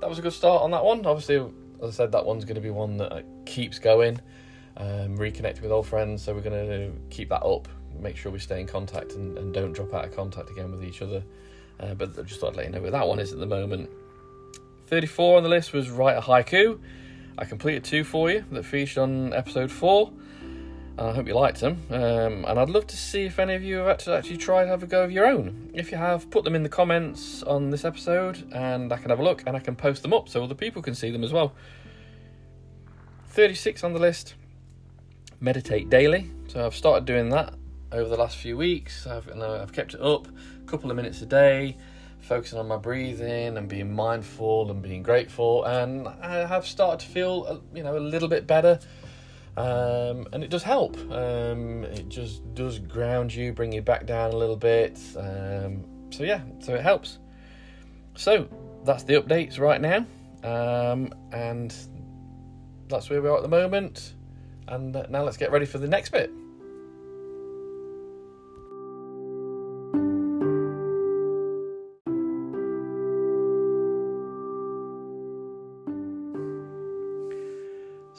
that 0.00 0.08
was 0.08 0.18
a 0.18 0.22
good 0.22 0.32
start 0.32 0.62
on 0.62 0.70
that 0.72 0.84
one. 0.84 1.06
Obviously, 1.06 1.36
as 1.82 1.88
I 1.88 2.04
said, 2.04 2.12
that 2.12 2.24
one's 2.24 2.44
going 2.44 2.56
to 2.56 2.60
be 2.60 2.70
one 2.70 2.96
that 2.98 3.24
keeps 3.46 3.78
going, 3.78 4.20
um, 4.76 5.16
reconnect 5.16 5.60
with 5.62 5.70
old 5.70 5.86
friends. 5.86 6.22
So 6.22 6.34
we're 6.34 6.40
going 6.40 6.68
to 6.68 6.92
keep 7.10 7.28
that 7.28 7.42
up, 7.42 7.68
make 7.98 8.16
sure 8.16 8.32
we 8.32 8.38
stay 8.38 8.60
in 8.60 8.66
contact 8.66 9.12
and, 9.12 9.38
and 9.38 9.54
don't 9.54 9.72
drop 9.72 9.94
out 9.94 10.04
of 10.04 10.14
contact 10.14 10.50
again 10.50 10.70
with 10.70 10.84
each 10.84 11.02
other. 11.02 11.22
Uh, 11.80 11.94
but 11.94 12.18
I 12.18 12.22
just 12.22 12.40
thought 12.40 12.50
I'd 12.50 12.56
let 12.56 12.66
you 12.66 12.72
know 12.72 12.82
where 12.82 12.90
that 12.90 13.06
one 13.06 13.18
is 13.18 13.32
at 13.32 13.38
the 13.38 13.46
moment. 13.46 13.90
34 14.86 15.38
on 15.38 15.42
the 15.42 15.48
list 15.48 15.72
was 15.72 15.90
Write 15.90 16.16
a 16.16 16.20
Haiku. 16.20 16.78
I 17.38 17.44
completed 17.44 17.84
two 17.84 18.04
for 18.04 18.30
you 18.30 18.44
that 18.52 18.64
featured 18.64 18.98
on 18.98 19.32
episode 19.32 19.70
4. 19.70 20.12
I 20.98 21.12
hope 21.12 21.26
you 21.26 21.34
liked 21.34 21.60
them. 21.60 21.82
Um, 21.90 22.44
and 22.44 22.58
I'd 22.58 22.68
love 22.68 22.86
to 22.88 22.96
see 22.96 23.24
if 23.24 23.38
any 23.38 23.54
of 23.54 23.62
you 23.62 23.76
have 23.76 23.88
actually, 23.88 24.16
actually 24.16 24.36
tried 24.36 24.64
to 24.64 24.70
have 24.70 24.82
a 24.82 24.86
go 24.86 25.02
of 25.02 25.10
your 25.10 25.26
own. 25.26 25.70
If 25.72 25.90
you 25.90 25.96
have, 25.96 26.30
put 26.30 26.44
them 26.44 26.54
in 26.54 26.62
the 26.62 26.68
comments 26.68 27.42
on 27.42 27.70
this 27.70 27.84
episode 27.84 28.52
and 28.52 28.92
I 28.92 28.98
can 28.98 29.10
have 29.10 29.18
a 29.18 29.22
look 29.22 29.42
and 29.46 29.56
I 29.56 29.60
can 29.60 29.74
post 29.74 30.02
them 30.02 30.12
up 30.12 30.28
so 30.28 30.44
other 30.44 30.54
people 30.54 30.82
can 30.82 30.94
see 30.94 31.10
them 31.10 31.24
as 31.24 31.32
well. 31.32 31.54
36 33.28 33.82
on 33.82 33.94
the 33.94 33.98
list 33.98 34.34
meditate 35.40 35.88
daily. 35.88 36.30
So 36.48 36.64
I've 36.64 36.74
started 36.74 37.06
doing 37.06 37.30
that 37.30 37.54
over 37.90 38.08
the 38.08 38.16
last 38.16 38.36
few 38.36 38.56
weeks. 38.56 39.06
I've, 39.06 39.28
I've 39.30 39.72
kept 39.72 39.94
it 39.94 40.00
up 40.00 40.28
a 40.28 40.66
couple 40.66 40.90
of 40.90 40.96
minutes 40.96 41.22
a 41.22 41.26
day 41.26 41.76
focusing 42.22 42.58
on 42.58 42.68
my 42.68 42.76
breathing 42.76 43.56
and 43.56 43.68
being 43.68 43.92
mindful 43.92 44.70
and 44.70 44.80
being 44.80 45.02
grateful. 45.02 45.64
And 45.64 46.08
I 46.08 46.46
have 46.46 46.66
started 46.66 47.04
to 47.04 47.12
feel 47.12 47.46
uh, 47.48 47.56
you 47.74 47.82
know 47.82 47.96
a 47.96 48.00
little 48.00 48.28
bit 48.28 48.46
better. 48.46 48.78
Um, 49.54 50.26
and 50.32 50.42
it 50.42 50.48
does 50.48 50.62
help. 50.62 50.96
Um, 51.10 51.84
it 51.84 52.08
just 52.08 52.54
does 52.54 52.78
ground 52.78 53.34
you 53.34 53.52
bring 53.52 53.70
you 53.70 53.82
back 53.82 54.06
down 54.06 54.32
a 54.32 54.36
little 54.36 54.56
bit. 54.56 54.98
Um, 55.16 55.84
so 56.10 56.24
yeah 56.24 56.40
so 56.60 56.74
it 56.74 56.82
helps. 56.82 57.18
So 58.14 58.48
that's 58.84 59.02
the 59.02 59.14
updates 59.14 59.58
right 59.58 59.80
now. 59.80 60.06
Um, 60.42 61.12
and 61.32 61.74
that's 62.88 63.10
where 63.10 63.20
we 63.20 63.28
are 63.28 63.36
at 63.36 63.42
the 63.42 63.48
moment. 63.48 64.14
And 64.68 64.94
uh, 64.96 65.06
now 65.10 65.22
let's 65.22 65.36
get 65.36 65.50
ready 65.50 65.66
for 65.66 65.78
the 65.78 65.88
next 65.88 66.10
bit 66.10 66.32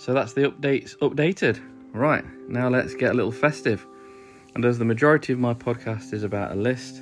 So 0.03 0.13
that's 0.13 0.33
the 0.33 0.51
updates 0.51 0.97
updated. 0.97 1.63
Right, 1.93 2.25
now 2.49 2.67
let's 2.67 2.93
get 2.93 3.11
a 3.11 3.13
little 3.13 3.31
festive. 3.31 3.87
And 4.53 4.65
as 4.65 4.77
the 4.77 4.83
majority 4.83 5.31
of 5.31 5.39
my 5.39 5.53
podcast 5.53 6.11
is 6.11 6.23
about 6.23 6.51
a 6.51 6.55
list, 6.55 7.01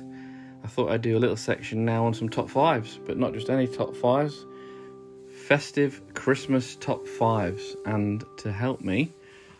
I 0.62 0.68
thought 0.68 0.92
I'd 0.92 1.02
do 1.02 1.16
a 1.16 1.18
little 1.18 1.36
section 1.36 1.84
now 1.84 2.06
on 2.06 2.14
some 2.14 2.28
top 2.28 2.48
fives, 2.48 3.00
but 3.04 3.18
not 3.18 3.32
just 3.32 3.50
any 3.50 3.66
top 3.66 3.96
fives, 3.96 4.46
festive 5.48 6.00
Christmas 6.14 6.76
top 6.76 7.04
fives. 7.08 7.74
And 7.86 8.24
to 8.36 8.52
help 8.52 8.82
me, 8.82 9.12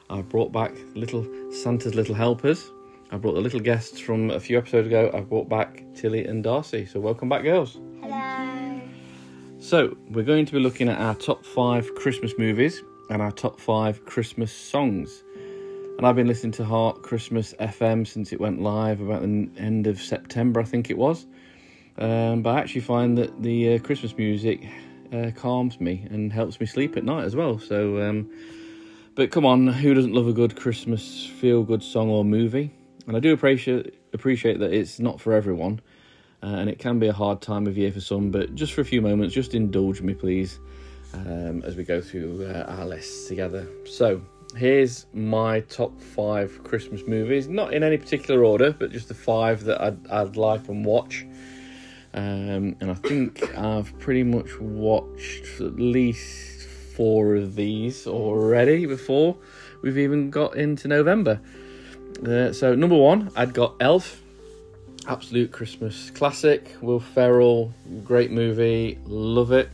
I 0.08 0.22
brought 0.22 0.52
back 0.52 0.76
little 0.94 1.26
Santa's 1.50 1.96
little 1.96 2.14
helpers. 2.14 2.70
I 3.10 3.16
brought 3.16 3.34
the 3.34 3.40
little 3.40 3.58
guests 3.58 3.98
from 3.98 4.30
a 4.30 4.38
few 4.38 4.56
episodes 4.56 4.86
ago. 4.86 5.10
I 5.12 5.18
brought 5.18 5.48
back 5.48 5.82
Tilly 5.96 6.24
and 6.26 6.44
Darcy. 6.44 6.86
So 6.86 7.00
welcome 7.00 7.28
back, 7.28 7.42
girls. 7.42 7.80
Hello. 8.02 8.80
So 9.58 9.96
we're 10.10 10.22
going 10.22 10.46
to 10.46 10.52
be 10.52 10.60
looking 10.60 10.88
at 10.88 11.00
our 11.00 11.16
top 11.16 11.44
five 11.44 11.92
Christmas 11.96 12.34
movies 12.38 12.84
and 13.12 13.20
our 13.20 13.30
top 13.30 13.60
five 13.60 14.06
Christmas 14.06 14.50
songs. 14.50 15.22
And 15.98 16.06
I've 16.06 16.16
been 16.16 16.26
listening 16.26 16.52
to 16.52 16.64
Heart 16.64 17.02
Christmas 17.02 17.52
FM 17.60 18.06
since 18.06 18.32
it 18.32 18.40
went 18.40 18.62
live 18.62 19.02
about 19.02 19.20
the 19.20 19.50
end 19.58 19.86
of 19.86 20.00
September, 20.00 20.60
I 20.60 20.64
think 20.64 20.88
it 20.88 20.96
was. 20.96 21.26
Um, 21.98 22.40
but 22.40 22.56
I 22.56 22.60
actually 22.60 22.80
find 22.80 23.18
that 23.18 23.42
the 23.42 23.74
uh, 23.74 23.78
Christmas 23.80 24.16
music 24.16 24.66
uh, 25.12 25.30
calms 25.36 25.78
me 25.78 26.06
and 26.10 26.32
helps 26.32 26.58
me 26.58 26.64
sleep 26.64 26.96
at 26.96 27.04
night 27.04 27.24
as 27.24 27.36
well. 27.36 27.58
So, 27.58 28.00
um, 28.00 28.30
but 29.14 29.30
come 29.30 29.44
on, 29.44 29.66
who 29.66 29.92
doesn't 29.92 30.14
love 30.14 30.26
a 30.26 30.32
good 30.32 30.56
Christmas 30.56 31.26
feel 31.26 31.64
good 31.64 31.82
song 31.82 32.08
or 32.08 32.24
movie? 32.24 32.72
And 33.06 33.14
I 33.14 33.20
do 33.20 33.34
appreciate 33.34 33.94
appreciate 34.14 34.58
that 34.60 34.72
it's 34.72 35.00
not 35.00 35.20
for 35.20 35.34
everyone, 35.34 35.82
uh, 36.42 36.46
and 36.46 36.70
it 36.70 36.78
can 36.78 36.98
be 36.98 37.08
a 37.08 37.12
hard 37.12 37.42
time 37.42 37.66
of 37.66 37.76
year 37.76 37.92
for 37.92 38.00
some. 38.00 38.30
But 38.30 38.54
just 38.54 38.72
for 38.72 38.80
a 38.80 38.86
few 38.86 39.02
moments, 39.02 39.34
just 39.34 39.54
indulge 39.54 40.00
me, 40.00 40.14
please 40.14 40.58
um, 41.14 41.62
as 41.64 41.76
we 41.76 41.84
go 41.84 42.00
through 42.00 42.46
uh, 42.46 42.64
our 42.68 42.86
lists 42.86 43.28
together. 43.28 43.66
So, 43.84 44.22
here's 44.56 45.06
my 45.12 45.60
top 45.60 45.98
five 46.00 46.62
Christmas 46.64 47.02
movies, 47.06 47.48
not 47.48 47.72
in 47.72 47.82
any 47.82 47.96
particular 47.96 48.44
order, 48.44 48.72
but 48.72 48.90
just 48.90 49.08
the 49.08 49.14
five 49.14 49.64
that 49.64 49.80
I'd, 49.80 50.06
I'd 50.08 50.36
like 50.36 50.68
and 50.68 50.84
watch. 50.84 51.26
Um, 52.14 52.76
and 52.80 52.90
I 52.90 52.94
think 52.94 53.56
I've 53.56 53.98
pretty 53.98 54.22
much 54.22 54.60
watched 54.60 55.60
at 55.60 55.76
least 55.76 56.68
four 56.96 57.36
of 57.36 57.54
these 57.54 58.06
already 58.06 58.84
before 58.84 59.36
we've 59.82 59.98
even 59.98 60.30
got 60.30 60.56
into 60.56 60.88
November. 60.88 61.40
Uh, 62.26 62.52
so, 62.52 62.74
number 62.74 62.96
one, 62.96 63.30
I'd 63.36 63.54
got 63.54 63.74
Elf. 63.80 64.20
Absolute 65.08 65.50
Christmas 65.50 66.10
classic. 66.10 66.76
Will 66.80 67.00
Ferrell, 67.00 67.74
great 68.04 68.30
movie, 68.30 68.98
love 69.04 69.50
it. 69.50 69.68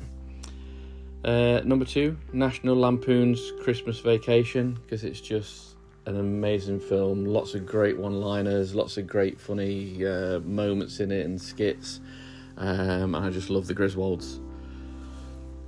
Uh, 1.24 1.60
number 1.64 1.84
two, 1.84 2.16
National 2.32 2.76
Lampoon's 2.76 3.52
Christmas 3.62 3.98
Vacation, 3.98 4.78
because 4.84 5.02
it's 5.02 5.20
just 5.20 5.74
an 6.06 6.18
amazing 6.18 6.78
film. 6.78 7.24
Lots 7.24 7.54
of 7.54 7.66
great 7.66 7.98
one 7.98 8.20
liners, 8.20 8.74
lots 8.74 8.96
of 8.98 9.06
great 9.06 9.40
funny 9.40 10.06
uh, 10.06 10.38
moments 10.40 11.00
in 11.00 11.10
it 11.10 11.26
and 11.26 11.40
skits. 11.40 12.00
Um, 12.56 13.14
and 13.14 13.26
I 13.26 13.30
just 13.30 13.50
love 13.50 13.66
the 13.66 13.74
Griswolds. 13.74 14.38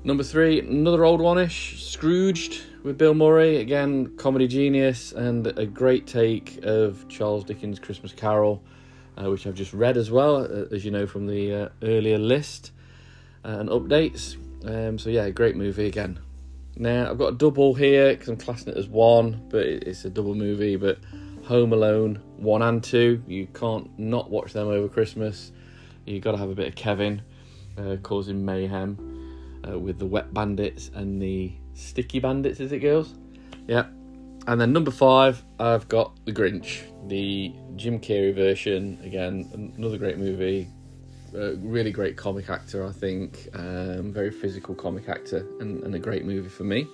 Number 0.04 0.22
three, 0.22 0.60
another 0.60 1.04
old 1.04 1.20
one 1.20 1.38
ish, 1.38 1.84
Scrooged 1.84 2.62
with 2.84 2.96
Bill 2.96 3.12
Murray. 3.12 3.56
Again, 3.56 4.16
comedy 4.16 4.46
genius 4.46 5.12
and 5.12 5.46
a 5.46 5.66
great 5.66 6.06
take 6.06 6.60
of 6.62 7.06
Charles 7.08 7.44
Dickens' 7.44 7.78
Christmas 7.78 8.12
Carol, 8.12 8.62
uh, 9.18 9.28
which 9.28 9.46
I've 9.46 9.54
just 9.54 9.74
read 9.74 9.96
as 9.96 10.10
well, 10.12 10.36
uh, 10.36 10.74
as 10.74 10.84
you 10.84 10.92
know 10.92 11.06
from 11.06 11.26
the 11.26 11.54
uh, 11.54 11.68
earlier 11.82 12.18
list 12.18 12.72
uh, 13.44 13.48
and 13.48 13.68
updates. 13.68 14.36
Um, 14.64 14.98
so 14.98 15.10
yeah, 15.10 15.30
great 15.30 15.56
movie 15.56 15.86
again. 15.86 16.18
Now 16.76 17.10
I've 17.10 17.18
got 17.18 17.34
a 17.34 17.36
double 17.36 17.74
here 17.74 18.12
because 18.12 18.28
I'm 18.28 18.36
classing 18.36 18.72
it 18.72 18.76
as 18.76 18.88
one, 18.88 19.46
but 19.48 19.66
it's 19.66 20.04
a 20.04 20.10
double 20.10 20.34
movie. 20.34 20.76
But 20.76 20.98
Home 21.50 21.72
Alone 21.72 22.22
1 22.36 22.62
and 22.62 22.82
2. 22.82 23.24
You 23.26 23.46
can't 23.48 23.98
not 23.98 24.30
watch 24.30 24.52
them 24.52 24.68
over 24.68 24.88
Christmas. 24.88 25.50
you 26.06 26.20
got 26.20 26.32
to 26.32 26.38
have 26.38 26.50
a 26.50 26.54
bit 26.54 26.68
of 26.68 26.74
Kevin 26.76 27.22
uh, 27.76 27.96
causing 28.02 28.44
mayhem 28.44 28.96
uh, 29.68 29.76
with 29.76 29.98
the 29.98 30.06
wet 30.06 30.32
bandits 30.32 30.90
and 30.94 31.20
the 31.20 31.52
sticky 31.74 32.20
bandits, 32.20 32.60
is 32.60 32.70
it, 32.70 32.78
girls? 32.78 33.14
Yeah. 33.66 33.86
And 34.46 34.60
then 34.60 34.72
number 34.72 34.92
five, 34.92 35.44
I've 35.58 35.88
got 35.88 36.24
The 36.24 36.32
Grinch, 36.32 36.82
the 37.08 37.52
Jim 37.74 37.98
Carrey 37.98 38.34
version. 38.34 39.00
Again, 39.02 39.74
another 39.76 39.98
great 39.98 40.18
movie. 40.18 40.68
A 41.34 41.54
really 41.56 41.92
great 41.92 42.16
comic 42.16 42.50
actor, 42.50 42.84
I 42.84 42.92
think. 42.92 43.48
Um, 43.54 44.12
very 44.12 44.30
physical 44.30 44.74
comic 44.74 45.08
actor, 45.08 45.46
and, 45.60 45.82
and 45.84 45.94
a 45.94 45.98
great 45.98 46.24
movie 46.24 46.48
for 46.48 46.64
me. 46.64 46.86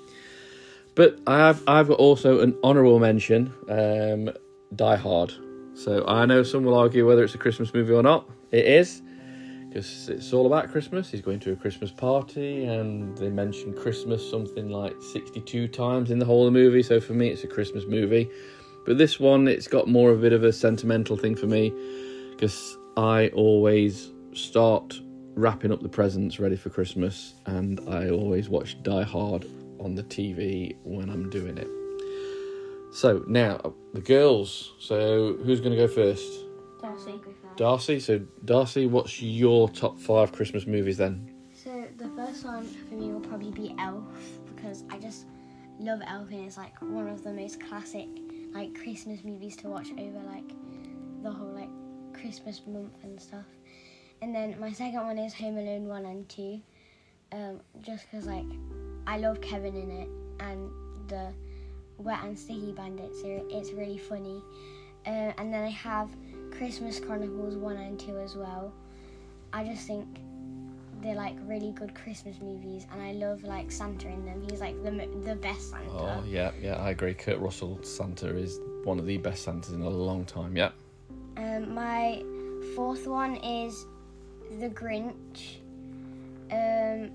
But 0.94 1.18
I 1.26 1.38
have 1.38 1.62
I've 1.66 1.88
got 1.88 1.98
also 1.98 2.40
an 2.40 2.56
honourable 2.62 2.98
mention, 2.98 3.52
um, 3.68 4.30
Die 4.74 4.96
Hard. 4.96 5.32
So 5.74 6.06
I 6.06 6.26
know 6.26 6.42
some 6.42 6.64
will 6.64 6.74
argue 6.74 7.06
whether 7.06 7.22
it's 7.22 7.34
a 7.34 7.38
Christmas 7.38 7.72
movie 7.74 7.92
or 7.92 8.02
not. 8.02 8.28
It 8.50 8.66
is 8.66 9.02
because 9.68 10.08
it's 10.08 10.32
all 10.32 10.46
about 10.46 10.70
Christmas. 10.70 11.10
He's 11.10 11.20
going 11.20 11.40
to 11.40 11.52
a 11.52 11.56
Christmas 11.56 11.90
party, 11.90 12.64
and 12.64 13.16
they 13.18 13.28
mention 13.28 13.74
Christmas 13.74 14.28
something 14.30 14.70
like 14.70 14.94
sixty-two 15.12 15.68
times 15.68 16.10
in 16.10 16.18
the 16.18 16.24
whole 16.24 16.46
of 16.46 16.52
the 16.52 16.58
movie. 16.58 16.82
So 16.82 17.00
for 17.00 17.12
me, 17.12 17.28
it's 17.28 17.44
a 17.44 17.48
Christmas 17.48 17.84
movie. 17.86 18.30
But 18.86 18.98
this 18.98 19.18
one, 19.18 19.48
it's 19.48 19.68
got 19.68 19.88
more 19.88 20.10
of 20.10 20.18
a 20.18 20.22
bit 20.22 20.32
of 20.32 20.44
a 20.44 20.52
sentimental 20.52 21.16
thing 21.16 21.36
for 21.36 21.46
me 21.46 21.72
because 22.30 22.78
I 22.96 23.28
always 23.34 24.12
start 24.36 25.00
wrapping 25.34 25.72
up 25.72 25.82
the 25.82 25.88
presents 25.88 26.38
ready 26.38 26.56
for 26.56 26.70
Christmas, 26.70 27.34
and 27.46 27.80
I 27.88 28.10
always 28.10 28.48
watch 28.48 28.82
Die 28.82 29.02
Hard 29.02 29.46
on 29.80 29.94
the 29.94 30.02
TV 30.02 30.76
when 30.84 31.10
I'm 31.10 31.30
doing 31.30 31.58
it. 31.58 31.68
So 32.92 33.24
now 33.26 33.74
the 33.92 34.00
girls. 34.00 34.72
So 34.78 35.36
who's 35.44 35.60
going 35.60 35.72
to 35.72 35.76
go 35.76 35.88
first? 35.88 36.44
Darcy. 36.80 37.20
Darcy. 37.56 38.00
So 38.00 38.18
Darcy, 38.44 38.86
what's 38.86 39.20
your 39.20 39.68
top 39.68 39.98
five 39.98 40.32
Christmas 40.32 40.66
movies 40.66 40.96
then? 40.96 41.30
So 41.52 41.86
the 41.98 42.08
first 42.16 42.44
one 42.44 42.66
for 42.88 42.94
me 42.94 43.12
will 43.12 43.20
probably 43.20 43.50
be 43.50 43.74
Elf 43.78 44.04
because 44.54 44.84
I 44.90 44.98
just 44.98 45.26
love 45.78 46.00
Elf 46.06 46.30
and 46.30 46.46
it's 46.46 46.56
like 46.56 46.80
one 46.80 47.08
of 47.08 47.22
the 47.22 47.32
most 47.32 47.60
classic 47.60 48.08
like 48.54 48.74
Christmas 48.80 49.24
movies 49.24 49.56
to 49.56 49.68
watch 49.68 49.88
over 49.92 50.20
like 50.26 50.48
the 51.22 51.30
whole 51.30 51.52
like 51.52 51.68
Christmas 52.18 52.62
month 52.66 52.94
and 53.02 53.20
stuff. 53.20 53.44
And 54.26 54.34
then 54.34 54.56
my 54.58 54.72
second 54.72 55.04
one 55.04 55.18
is 55.18 55.32
Home 55.34 55.56
Alone 55.56 55.86
one 55.86 56.04
and 56.04 56.28
two, 56.28 56.60
um, 57.30 57.60
just 57.80 58.10
because 58.10 58.26
like 58.26 58.44
I 59.06 59.18
love 59.18 59.40
Kevin 59.40 59.76
in 59.76 59.88
it 59.88 60.08
and 60.40 60.68
the 61.06 61.32
wet 61.98 62.24
and 62.24 62.36
sticky 62.36 62.72
bandits. 62.72 63.20
So 63.20 63.46
it's 63.48 63.70
really 63.70 63.98
funny. 63.98 64.42
Uh, 65.06 65.30
and 65.38 65.54
then 65.54 65.62
I 65.62 65.68
have 65.68 66.10
Christmas 66.50 66.98
Chronicles 66.98 67.54
1 67.54 67.76
and 67.76 68.00
2 68.00 68.18
as 68.18 68.34
well. 68.34 68.72
I 69.52 69.62
just 69.62 69.86
think 69.86 70.18
they're 71.00 71.14
like 71.14 71.36
really 71.44 71.70
good 71.70 71.94
Christmas 71.94 72.40
movies, 72.40 72.84
and 72.92 73.00
I 73.00 73.12
love 73.12 73.44
like 73.44 73.70
Santa 73.70 74.08
in 74.08 74.24
them. 74.24 74.44
He's 74.50 74.60
like 74.60 74.74
the 74.82 74.90
the 75.24 75.36
best 75.36 75.70
Santa. 75.70 75.88
Oh 75.92 76.24
yeah, 76.26 76.50
yeah, 76.60 76.74
I 76.74 76.90
agree. 76.90 77.14
Kurt 77.14 77.38
Russell 77.38 77.78
Santa 77.84 78.36
is 78.36 78.58
one 78.82 78.98
of 78.98 79.06
the 79.06 79.18
best 79.18 79.44
Santas 79.44 79.70
in 79.70 79.82
a 79.82 79.88
long 79.88 80.24
time. 80.24 80.56
Yeah. 80.56 80.72
Um, 81.36 81.72
my 81.72 82.24
fourth 82.74 83.06
one 83.06 83.36
is 83.36 83.86
The 84.58 84.70
Grinch. 84.70 85.58
Um, 86.50 87.10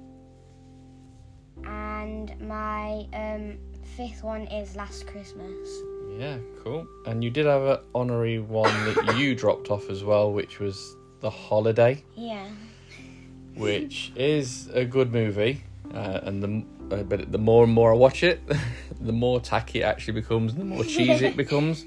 and 1.66 2.40
my 2.48 3.08
um, 3.14 3.58
fifth 3.98 4.24
one 4.24 4.44
is 4.44 4.76
Last 4.76 5.08
Christmas. 5.08 5.70
Yeah, 6.18 6.38
cool. 6.64 6.86
And 7.08 7.24
you 7.24 7.30
did 7.30 7.46
have 7.48 7.64
an 7.64 7.78
honorary 7.96 8.40
one 8.40 8.72
that 8.86 9.16
you 9.18 9.34
dropped 9.34 9.72
off 9.72 9.90
as 9.90 10.04
well, 10.04 10.32
which 10.32 10.60
was 10.60 10.96
The 11.22 11.30
Holiday. 11.30 12.04
Yeah. 12.16 12.48
Which 13.56 14.12
is 14.16 14.70
a 14.74 14.86
good 14.86 15.12
movie, 15.12 15.64
uh, 15.94 16.20
and 16.24 16.42
the 16.44 16.96
uh, 16.96 17.04
but 17.04 17.32
the 17.32 17.38
more 17.38 17.64
and 17.64 17.74
more 17.74 17.92
I 17.92 17.96
watch 17.96 18.24
it, 18.24 18.42
the 19.02 19.12
more 19.12 19.42
tacky 19.42 19.82
it 19.82 19.84
actually 19.84 20.14
becomes, 20.14 20.54
and 20.54 20.62
the 20.62 20.66
more 20.66 20.84
cheesy 20.84 21.26
it 21.26 21.38
becomes. 21.46 21.86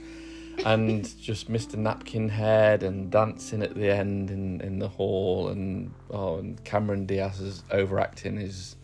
And 0.64 1.20
just 1.20 1.50
Mr. 1.50 1.76
Napkin 1.76 2.28
Head 2.28 2.82
and 2.82 3.10
dancing 3.10 3.62
at 3.62 3.74
the 3.74 3.90
end 3.90 4.30
in, 4.30 4.60
in 4.60 4.78
the 4.78 4.88
hall, 4.88 5.48
and 5.48 5.92
oh, 6.10 6.38
and 6.38 6.62
Cameron 6.64 7.06
Diaz's 7.06 7.62
overacting 7.70 8.38
is 8.38 8.76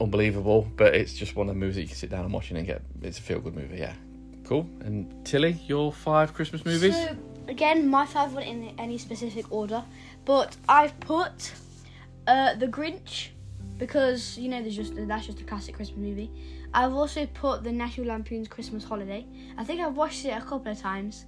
unbelievable. 0.00 0.68
But 0.76 0.94
it's 0.94 1.14
just 1.14 1.36
one 1.36 1.48
of 1.48 1.54
the 1.54 1.58
movies 1.58 1.76
that 1.76 1.82
you 1.82 1.88
can 1.88 1.96
sit 1.96 2.10
down 2.10 2.24
and 2.24 2.32
watch 2.32 2.50
and 2.50 2.66
get. 2.66 2.82
It's 3.00 3.18
a 3.18 3.22
feel 3.22 3.40
good 3.40 3.54
movie, 3.54 3.78
yeah. 3.78 3.94
Cool. 4.44 4.68
And 4.80 5.24
Tilly, 5.24 5.52
your 5.66 5.92
five 5.92 6.34
Christmas 6.34 6.64
movies? 6.64 6.94
So 6.94 7.16
again, 7.48 7.88
my 7.88 8.06
five 8.06 8.32
weren't 8.32 8.48
in 8.48 8.74
any 8.78 8.98
specific 8.98 9.50
order, 9.50 9.84
but 10.24 10.56
I've 10.68 10.98
put 11.00 11.52
uh, 12.26 12.54
the 12.54 12.66
Grinch 12.66 13.28
because 13.78 14.38
you 14.38 14.48
know 14.48 14.60
there's 14.60 14.76
just 14.76 14.94
that's 14.94 15.26
just 15.26 15.40
a 15.40 15.44
classic 15.44 15.76
Christmas 15.76 15.98
movie. 15.98 16.30
I've 16.74 16.94
also 16.94 17.26
put 17.26 17.62
the 17.64 17.72
National 17.72 18.08
Lampoon's 18.08 18.48
Christmas 18.48 18.84
Holiday. 18.84 19.26
I 19.58 19.64
think 19.64 19.80
I've 19.80 19.96
watched 19.96 20.24
it 20.24 20.30
a 20.30 20.40
couple 20.40 20.72
of 20.72 20.78
times. 20.78 21.26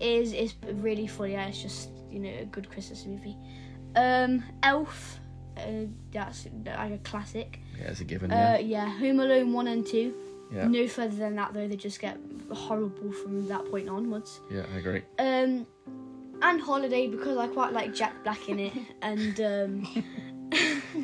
It 0.00 0.06
is 0.08 0.32
is 0.32 0.54
really 0.74 1.06
funny. 1.06 1.34
It's 1.34 1.62
just 1.62 1.90
you 2.10 2.20
know 2.20 2.30
a 2.40 2.44
good 2.46 2.70
Christmas 2.70 3.04
movie. 3.06 3.36
Um, 3.96 4.42
Elf, 4.62 5.18
uh, 5.56 5.86
that's 6.12 6.46
like 6.66 6.92
a 6.92 6.98
classic. 7.04 7.60
Yeah, 7.78 7.88
it's 7.90 8.00
a 8.00 8.04
given. 8.04 8.30
Uh, 8.32 8.34
Yeah. 8.34 8.58
yeah, 8.58 8.98
Home 8.98 9.20
Alone 9.20 9.52
one 9.52 9.68
and 9.68 9.86
two. 9.86 10.14
yeah. 10.52 10.66
No 10.68 10.86
further 10.88 11.16
than 11.16 11.36
that 11.36 11.54
though. 11.54 11.66
They 11.68 11.76
just 11.76 12.00
get 12.00 12.18
horrible 12.52 13.12
from 13.12 13.46
that 13.48 13.64
point 13.70 13.88
onwards. 13.88 14.40
Yeah, 14.50 14.64
I 14.74 14.78
agree. 14.78 15.02
Um, 15.18 15.66
and 16.42 16.60
Holiday 16.60 17.06
because 17.06 17.38
I 17.38 17.46
quite 17.46 17.72
like 17.72 17.94
Jack 17.94 18.22
Black 18.24 18.48
in 18.48 18.58
it, 18.60 18.72
and 19.02 19.40
um, 19.40 20.04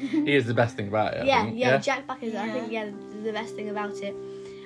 He 0.01 0.35
is 0.35 0.47
the 0.47 0.55
best 0.55 0.77
thing 0.77 0.89
about 0.89 1.15
it. 1.15 1.21
I 1.23 1.25
yeah, 1.25 1.45
think. 1.45 1.59
yeah, 1.59 1.77
Jack 1.79 2.07
Black 2.07 2.23
is 2.23 2.35
I 2.35 2.49
think 2.51 2.73
Yeah. 2.73 2.85
yeah 2.87 2.91
the 3.23 3.33
best 3.33 3.55
thing 3.55 3.69
about 3.71 3.97
it. 4.01 4.15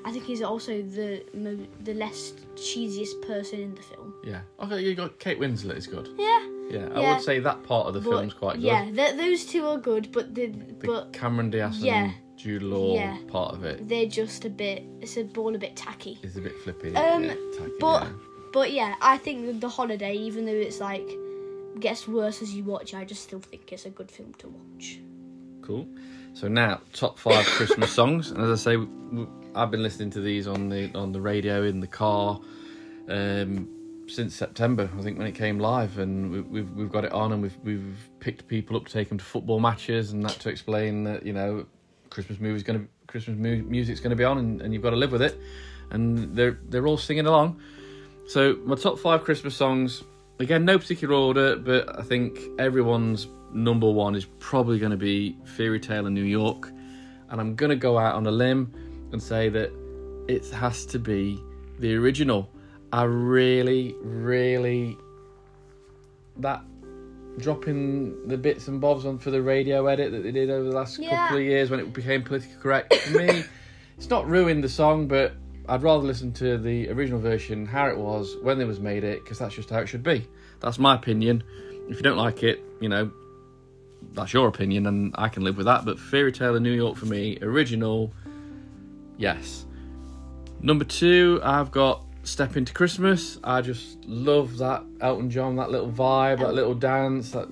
I 0.07 0.11
think 0.12 0.25
he's 0.25 0.42
also 0.42 0.83
the 0.83 1.25
mo- 1.35 1.66
the 1.83 1.94
less 1.94 2.35
cheesiest 2.57 3.23
person 3.27 3.61
in 3.61 3.75
the 3.75 3.83
film. 3.83 4.14
Yeah. 4.25 4.40
Okay, 4.61 4.81
you 4.83 4.94
got 4.94 5.18
Kate 5.18 5.38
Winslet 5.40 5.77
is 5.77 5.87
good. 5.87 6.09
Yeah, 6.18 6.47
Yeah, 6.70 6.88
I 6.94 7.01
Yeah. 7.01 7.14
would 7.14 7.25
say 7.25 7.38
that 7.40 7.62
part 7.62 7.87
of 7.88 7.94
the 7.94 8.01
but- 8.01 8.11
film's 8.11 8.35
quite 8.35 8.57
good. 8.57 8.64
Yeah, 8.64 8.85
th- 8.90 9.16
those 9.16 9.44
two 9.47 9.66
are 9.66 9.79
good, 9.79 10.12
but 10.12 10.35
the 10.35 10.47
The 10.49 10.87
but 10.87 11.12
Cameron 11.12 11.51
Diaz 11.51 11.79
yeah. 11.79 12.05
and 12.05 12.14
Jude 12.37 12.62
Law 12.62 12.94
Yeah. 12.94 13.16
part 13.29 13.55
of 13.55 13.64
it 13.64 13.88
they're 13.88 14.07
just 14.07 14.44
a 14.44 14.51
bit. 14.51 14.83
It's 15.01 15.16
a 15.16 15.25
ball 15.25 15.55
a 15.55 15.59
bit 15.59 15.75
tacky. 15.77 16.18
is 16.23 16.37
a 16.37 16.40
bit 16.40 16.57
flippy. 16.62 16.94
Um, 16.94 17.25
yeah, 17.25 17.35
tacky, 17.57 17.73
but- 17.81 18.03
yeah. 18.05 18.12
But 18.53 18.73
yeah, 18.73 18.94
I 19.01 19.16
think 19.18 19.47
the- 19.47 19.53
the 19.55 19.68
holiday, 19.68 20.14
even 20.14 20.44
though 20.47 20.53
it's 20.68 20.81
like 20.81 21.09
gets 21.81 22.07
worse 22.07 22.40
as 22.42 22.55
you 22.55 22.62
watch, 22.62 22.94
I 22.94 23.05
just 23.05 23.23
still 23.23 23.40
think 23.40 23.73
it's 23.73 23.85
a 23.87 23.90
good 23.90 24.11
film 24.11 24.33
to 24.38 24.49
watch. 24.49 25.01
Cool. 25.64 25.88
So 26.35 26.46
now, 26.46 26.83
top 26.92 27.18
five 27.18 27.46
Christmas 27.46 27.90
songs, 28.00 28.31
and 28.31 28.42
as 28.42 28.66
I 28.66 28.72
say, 28.72 28.87
I've 29.55 29.70
been 29.70 29.83
listening 29.83 30.11
to 30.11 30.20
these 30.20 30.46
on 30.46 30.68
the 30.68 30.94
on 30.94 31.12
the 31.12 31.22
radio 31.22 31.62
in 31.62 31.81
the 31.81 31.87
car 31.87 32.38
um, 33.09 34.05
since 34.07 34.35
September. 34.35 34.90
I 34.98 35.03
think 35.03 35.16
when 35.16 35.27
it 35.27 35.35
came 35.35 35.59
live, 35.59 35.98
and 35.98 36.31
we, 36.31 36.40
we've 36.42 36.70
we've 36.72 36.92
got 36.92 37.07
it 37.07 37.12
on, 37.12 37.33
and 37.33 37.40
we've 37.40 37.57
we've 37.64 38.11
picked 38.20 38.46
people 38.46 38.77
up 38.77 38.85
to 38.87 38.92
take 38.92 39.09
them 39.09 39.16
to 39.16 39.24
football 39.24 39.59
matches, 39.59 40.12
and 40.12 40.22
that 40.24 40.33
to 40.40 40.50
explain 40.50 41.05
that 41.05 41.24
you 41.24 41.33
know 41.33 41.64
Christmas 42.11 42.38
movie's 42.38 42.62
going 42.62 42.81
to 42.81 42.88
Christmas 43.07 43.38
mu- 43.38 43.62
music's 43.62 44.00
going 44.00 44.11
to 44.11 44.16
be 44.16 44.24
on, 44.24 44.37
and, 44.37 44.61
and 44.61 44.74
you've 44.74 44.83
got 44.83 44.90
to 44.90 44.96
live 44.96 45.12
with 45.12 45.22
it, 45.22 45.40
and 45.92 46.37
they're 46.37 46.59
they're 46.68 46.87
all 46.87 46.98
singing 46.98 47.27
along. 47.27 47.59
So 48.29 48.59
my 48.66 48.74
top 48.74 48.98
five 48.98 49.24
Christmas 49.24 49.57
songs, 49.57 50.03
again, 50.38 50.64
no 50.64 50.79
particular 50.79 51.14
order, 51.14 51.57
but 51.57 51.99
I 51.99 52.03
think 52.03 52.38
everyone's 52.59 53.29
number 53.53 53.90
one 53.90 54.14
is 54.14 54.25
probably 54.38 54.79
going 54.79 54.90
to 54.90 54.97
be 54.97 55.37
Fairy 55.44 55.81
Tale 55.81 56.07
in 56.07 56.14
New 56.14 56.25
York, 56.25 56.70
and 57.31 57.40
I'm 57.40 57.55
going 57.55 57.70
to 57.70 57.77
go 57.77 57.99
out 57.99 58.14
on 58.14 58.27
a 58.27 58.31
limb 58.31 58.73
and 59.12 59.23
say 59.23 59.49
that 59.51 59.70
it 60.29 60.49
has 60.51 60.87
to 60.87 60.99
be 60.99 61.40
the 61.79 61.94
original. 61.94 62.51
I 62.92 63.05
really, 63.05 63.94
really 64.03 64.97
that 66.38 66.62
dropping 67.38 68.29
the 68.29 68.37
bits 68.37 68.68
and 68.68 68.81
bobs 68.81 69.05
on 69.07 69.18
for 69.18 69.31
the 69.31 69.42
radio 69.42 69.87
edit 69.87 70.12
that 70.12 70.23
they 70.23 70.31
did 70.31 70.51
over 70.51 70.64
the 70.64 70.75
last 70.75 70.99
Yeah. 70.99 71.11
couple 71.16 71.38
of 71.38 71.42
years 71.42 71.70
when 71.70 71.81
it 71.81 71.92
became 71.92 72.23
politically 72.23 72.57
correct 72.61 72.94
for 72.94 73.18
me 73.18 73.42
it's 73.99 74.09
not 74.09 74.29
ruined 74.29 74.62
the 74.62 74.68
song 74.68 75.09
but 75.09 75.35
i'd 75.68 75.83
rather 75.83 76.03
listen 76.03 76.33
to 76.33 76.59
the 76.59 76.88
original 76.90 77.18
version 77.18 77.66
how 77.66 77.87
it 77.87 77.96
was 77.96 78.37
when 78.42 78.59
they 78.59 78.64
was 78.64 78.81
made 78.81 79.05
it 79.05 79.22
because 79.22 79.38
that's 79.38 79.55
just 79.55 79.70
how 79.70 79.79
it 79.79 79.87
should 79.87 80.03
be. 80.03 80.27
That's 80.61 80.79
my 80.79 80.94
opinion. 80.94 81.42
If 81.88 81.96
you 81.96 82.03
don't 82.03 82.16
like 82.16 82.42
it 82.42 82.61
you 82.81 82.88
know 82.88 83.11
that's 84.12 84.33
your 84.33 84.48
opinion 84.48 84.87
and 84.87 85.14
i 85.16 85.29
can 85.29 85.42
live 85.42 85.57
with 85.57 85.66
that 85.66 85.85
but 85.85 85.98
fairy 85.98 86.31
tale 86.31 86.55
in 86.57 86.62
new 86.62 86.72
york 86.72 86.96
for 86.96 87.07
me 87.07 87.38
original 87.42 88.12
yes. 89.16 89.64
Number 90.61 90.85
two 90.85 91.40
i've 91.42 91.70
got 91.70 92.03
step 92.22 92.57
into 92.57 92.72
christmas. 92.72 93.38
I 93.44 93.61
just 93.61 94.03
love 94.05 94.59
that 94.59 94.83
elton 95.00 95.31
john 95.31 95.57
that 95.57 95.70
little 95.70 95.90
vibe 95.90 96.38
that 96.40 96.55
little 96.55 96.74
dance 96.74 97.31
that 97.33 97.48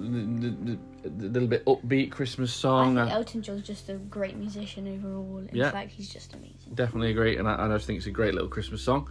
the 1.03 1.29
little 1.29 1.49
bit 1.49 1.65
upbeat 1.67 2.11
christmas 2.11 2.53
song 2.53 2.97
I 2.99 3.05
think 3.05 3.15
Elton 3.15 3.43
John's 3.43 3.67
just 3.67 3.89
a 3.89 3.95
great 3.95 4.37
musician 4.37 4.87
overall. 4.89 5.39
In 5.39 5.49
Yeah. 5.57 5.71
fact, 5.71 5.91
he's 5.91 6.09
just 6.09 6.33
amazing. 6.35 6.75
definitely 6.75 7.11
agree, 7.11 7.37
and 7.37 7.49
I, 7.49 7.55
and 7.65 7.73
I 7.73 7.77
just 7.77 7.87
think 7.87 7.99
it's 7.99 8.07
a 8.07 8.11
great 8.11 8.35
little 8.35 8.49
Christmas 8.49 8.83
song. 8.83 9.09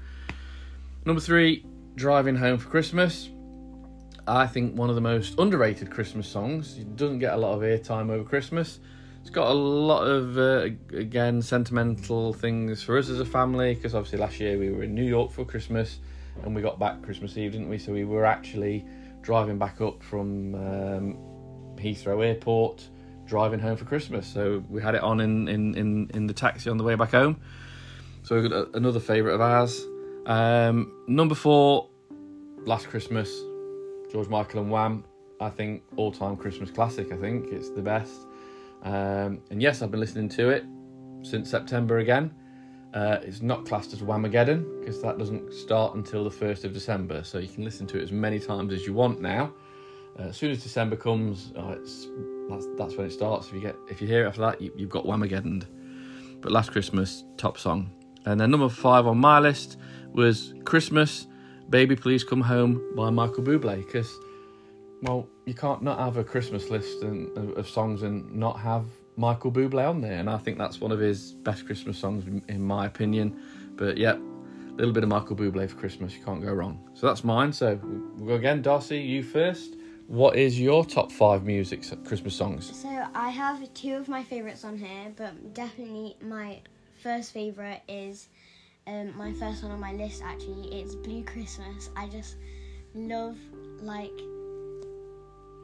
Number 1.06 1.20
three, 1.22 1.66
Driving 1.96 2.36
Home 2.36 2.58
for 2.58 2.70
Christmas. 2.70 3.30
I 4.28 4.46
think 4.48 4.78
one 4.78 4.90
of 4.90 4.96
the 4.96 5.02
most 5.02 5.38
underrated 5.40 5.90
Christmas 5.90 6.28
songs. 6.28 6.78
It 6.78 6.96
doesn't 6.96 7.20
get 7.20 7.34
a 7.34 7.38
lot 7.38 7.54
of 7.54 7.62
airtime 7.62 8.10
over 8.12 8.24
Christmas. 8.24 8.80
It's 9.22 9.30
got 9.30 9.50
a 9.50 9.54
lot 9.54 10.04
of, 10.04 10.38
uh, 10.38 10.70
again, 10.98 11.42
sentimental 11.42 12.34
things 12.34 12.82
for 12.82 12.98
us 12.98 13.10
as 13.10 13.20
a 13.20 13.26
family 13.26 13.76
because 13.76 13.94
obviously 13.94 14.20
last 14.20 14.40
year 14.40 14.58
we 14.58 14.70
were 14.72 14.84
in 14.84 14.96
New 14.96 15.04
York 15.04 15.32
for 15.32 15.44
Christmas 15.46 16.00
and 16.44 16.56
we 16.56 16.62
got 16.62 16.80
back 16.80 17.02
Christmas 17.02 17.38
Eve, 17.38 17.52
didn't 17.52 17.70
we? 17.70 17.78
So 17.78 17.92
we 17.94 18.04
were 18.04 18.26
actually 18.26 18.86
driving 19.22 19.58
back 19.60 19.82
up 19.82 20.02
from 20.02 20.56
um, 20.56 21.18
Heathrow 21.82 22.26
Airport, 22.26 22.88
driving 23.26 23.60
home 23.60 23.78
for 23.78 23.86
Christmas. 23.86 24.28
So 24.28 24.63
we 24.70 24.82
had 24.82 24.96
it 24.96 25.02
on 25.02 25.20
in, 25.20 25.48
in, 25.48 25.76
in, 25.76 26.12
in 26.13 26.28
the 26.28 26.34
taxi 26.34 26.70
on 26.70 26.78
the 26.78 26.84
way 26.84 26.96
back 26.96 27.12
home. 27.12 27.39
So 28.24 28.67
another 28.74 29.00
favourite 29.00 29.36
of 29.36 29.41
ours. 29.41 29.86
Um, 30.26 30.94
number 31.08 31.36
four, 31.36 31.89
Last 32.65 32.89
Christmas, 32.89 33.41
George 34.12 34.28
Michael 34.28 34.62
and 34.62 34.70
Wham. 34.70 35.04
I 35.39 35.50
think 35.50 35.82
all 35.96 36.12
time 36.12 36.38
Christmas 36.38 36.70
classic. 36.70 37.12
I 37.12 37.17
think 37.17 37.52
it's 37.52 37.72
the 37.72 37.82
best. 37.82 38.28
Um, 38.84 39.41
and 39.50 39.62
yes, 39.62 39.82
I've 39.82 39.89
been 39.89 40.00
listening 40.00 40.30
to 40.30 40.50
it 40.50 40.63
since 41.24 41.50
September 41.50 42.00
again. 42.00 42.32
Uh, 42.94 43.20
it's 43.24 43.41
not 43.41 43.65
classed 43.65 43.94
as 43.94 44.02
Whamageddon 44.02 44.80
because 44.80 45.02
that 45.02 45.17
doesn't 45.17 45.54
start 45.54 45.96
until 45.96 46.24
the 46.24 46.30
1st 46.30 46.65
of 46.65 46.74
December. 46.74 47.24
So 47.24 47.39
you 47.39 47.48
can 47.48 47.63
listen 47.63 47.88
to 47.88 48.00
it 48.00 48.04
as 48.04 48.12
many 48.12 48.39
times 48.39 48.74
as 48.74 48.86
you 48.86 48.94
want 48.94 49.22
now. 49.22 49.54
Uh, 50.19 50.24
as 50.24 50.38
soon 50.38 50.52
as 50.52 50.62
December 50.62 50.95
comes, 50.95 51.54
oh, 51.56 51.71
it's 51.71 52.08
that's, 52.50 52.67
that's 52.78 52.95
when 52.95 53.08
it 53.08 53.12
starts. 53.12 53.47
If 53.47 53.54
you 53.54 53.62
get 53.62 53.76
if 53.89 54.02
you 54.02 54.08
hear 54.08 54.26
it 54.26 54.28
after 54.28 54.41
that, 54.41 54.62
you, 54.62 54.71
have 54.80 54.89
got 54.89 55.06
Whamageddon. 55.06 55.65
But 56.41 56.52
Last 56.52 56.71
Christmas, 56.71 57.24
top 57.38 57.58
song. 57.58 57.91
And 58.26 58.39
then 58.39 58.52
number 58.52 58.69
five 58.69 59.08
on 59.08 59.17
my 59.17 59.39
list 59.39 59.78
was 60.12 60.54
Christmas, 60.65 61.28
Baby 61.69 61.95
Please 61.95 62.24
Come 62.24 62.41
Home 62.41 62.93
by 62.95 63.10
Michael 63.10 63.43
Bublé. 63.43 63.86
Because, 63.86 64.12
well, 65.04 65.28
you 65.45 65.54
can't 65.54 65.82
not 65.82 66.00
have 66.00 66.17
a 66.17 66.24
Christmas 66.24 66.69
list 66.69 67.04
and, 67.04 67.36
of, 67.58 67.67
songs 67.67 68.04
and 68.04 68.32
not 68.34 68.60
have 68.60 68.86
Michael 69.17 69.52
Bublé 69.52 69.88
on 69.88 70.02
there. 70.02 70.19
And 70.19 70.30
I 70.30 70.38
think 70.38 70.58
that's 70.58 70.82
one 70.82 70.91
of 70.91 71.00
his 71.00 71.34
best 71.34 71.65
Christmas 71.65 71.97
songs, 71.97 72.26
in 72.47 72.62
my 72.62 72.86
opinion. 72.86 73.39
But 73.76 73.97
yeah, 73.97 74.13
a 74.13 74.74
little 74.76 74.93
bit 74.93 75.04
of 75.04 75.10
Michael 75.10 75.36
Bublé 75.36 75.69
for 75.69 75.76
Christmas, 75.78 76.15
you 76.15 76.24
can't 76.24 76.41
go 76.41 76.52
wrong. 76.52 76.89
So 76.93 77.08
that's 77.08 77.24
mine. 77.24 77.54
So 77.54 77.80
we'll 78.17 78.28
go 78.28 78.36
again. 78.36 78.62
Darcy, 78.62 79.00
you 79.00 79.24
first. 79.24 79.76
What 80.12 80.36
is 80.36 80.60
your 80.60 80.84
top 80.84 81.10
five 81.10 81.45
music 81.45 81.86
Christmas 82.04 82.36
songs? 82.36 82.76
So 82.76 82.89
I 83.15 83.30
have 83.30 83.74
two 83.74 83.93
of 83.93 84.10
my 84.10 84.26
favourites 84.26 84.65
on 84.65 84.78
here, 84.78 85.13
but 85.15 85.54
definitely 85.54 86.17
my 86.21 86.60
first 87.02 87.32
favourite 87.32 87.82
is 87.88 88.28
um, 88.88 89.15
my 89.15 89.32
first 89.32 89.63
one 89.63 89.71
on 89.71 89.80
my 89.80 89.93
list. 89.93 90.21
Actually, 90.21 90.82
it's 90.82 90.95
Blue 90.95 91.24
Christmas. 91.24 91.91
I 91.95 92.10
just 92.10 92.36
love 92.93 93.38
like 93.80 94.12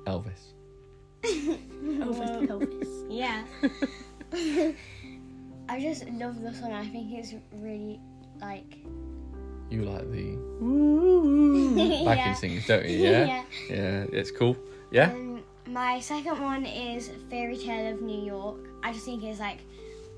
Elvis. 0.05 0.53
Elvis. 1.23 2.47
Elvis. 2.47 3.05
Yeah. 3.09 3.43
I 5.67 5.81
just 5.81 6.07
love 6.11 6.41
the 6.41 6.53
song. 6.53 6.71
I 6.71 6.87
think 6.87 7.11
it's 7.11 7.33
really 7.51 7.99
like. 8.39 8.77
You 9.69 9.83
like 9.83 10.09
the 10.11 10.35
backing 12.05 12.05
yeah. 12.05 12.33
singers, 12.33 12.67
don't 12.67 12.85
you? 12.85 12.97
Yeah? 13.03 13.25
yeah. 13.25 13.43
Yeah, 13.69 14.05
it's 14.11 14.31
cool. 14.31 14.55
Yeah. 14.91 15.11
Um, 15.11 15.43
my 15.67 15.99
second 15.99 16.41
one 16.41 16.65
is 16.65 17.11
Fairy 17.29 17.57
Tale 17.57 17.93
of 17.93 18.01
New 18.01 18.23
York. 18.23 18.57
I 18.83 18.93
just 18.93 19.05
think 19.05 19.23
it's 19.23 19.39
like, 19.39 19.59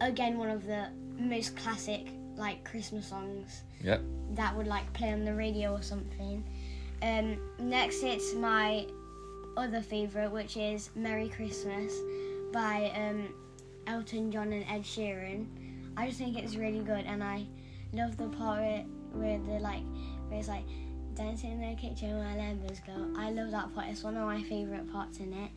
again, 0.02 0.38
one 0.38 0.50
of 0.50 0.66
the 0.66 0.90
most 1.18 1.58
classic 1.58 2.08
like 2.36 2.64
Christmas 2.64 3.08
songs. 3.08 3.64
Yep. 3.84 4.02
That 4.36 4.56
would 4.56 4.68
like 4.68 4.92
play 4.94 5.12
on 5.12 5.26
the 5.26 5.34
radio 5.34 5.74
or 5.74 5.82
something. 5.82 6.44
Um, 7.02 7.38
next, 7.60 8.04
it's 8.04 8.34
my 8.34 8.86
other 9.58 9.82
favorite, 9.82 10.32
which 10.32 10.58
is 10.58 10.90
"Merry 10.96 11.30
Christmas" 11.30 11.94
by 12.54 12.92
um, 12.96 13.34
Elton 13.88 14.32
John 14.32 14.54
and 14.54 14.66
Ed 14.70 14.84
Sheeran. 14.84 15.48
I 15.98 16.08
just 16.08 16.20
think 16.20 16.38
it's 16.38 16.56
really 16.56 16.80
good, 16.80 17.06
and 17.06 17.24
I 17.24 17.46
love 17.94 18.18
the 18.18 18.28
part 18.28 18.86
where, 19.20 19.40
the 19.40 19.64
like 19.64 19.84
where 20.28 20.40
it's 20.40 20.48
like 20.48 20.66
dancing 21.16 21.52
in 21.52 21.70
the 21.70 21.76
kitchen 21.76 22.18
while 22.18 22.40
embers 22.40 22.80
go. 22.86 23.12
I 23.18 23.32
love 23.32 23.52
that 23.52 23.74
part. 23.76 23.88
It's 23.88 24.04
one 24.04 24.16
of 24.16 24.26
my 24.26 24.42
favourite 24.44 24.92
parts 24.92 25.20
in 25.20 25.34
it. 25.34 25.52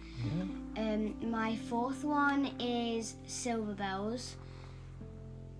Yeah. 0.76 0.82
Um, 0.82 1.30
my 1.30 1.56
fourth 1.56 2.04
one 2.04 2.46
is 2.58 3.14
Silver 3.26 3.74
Bells 3.74 4.36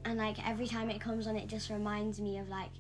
and 0.05 0.19
like 0.19 0.47
every 0.49 0.67
time 0.67 0.91
it 0.91 1.01
comes 1.01 1.27
on, 1.27 1.37
it 1.37 1.47
just 1.47 1.71
reminds 1.71 2.21
me 2.21 2.39
of 2.39 2.49
like 2.49 2.71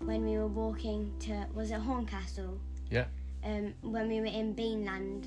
when 0.00 0.24
we 0.24 0.36
were 0.36 0.48
walking 0.48 1.12
to 1.20 1.46
was 1.54 1.70
it 1.70 1.80
Horncastle? 1.80 2.58
Yeah. 2.90 3.04
Um, 3.44 3.74
when 3.82 4.08
we 4.08 4.20
were 4.20 4.26
in 4.26 4.54
Beanland, 4.54 5.24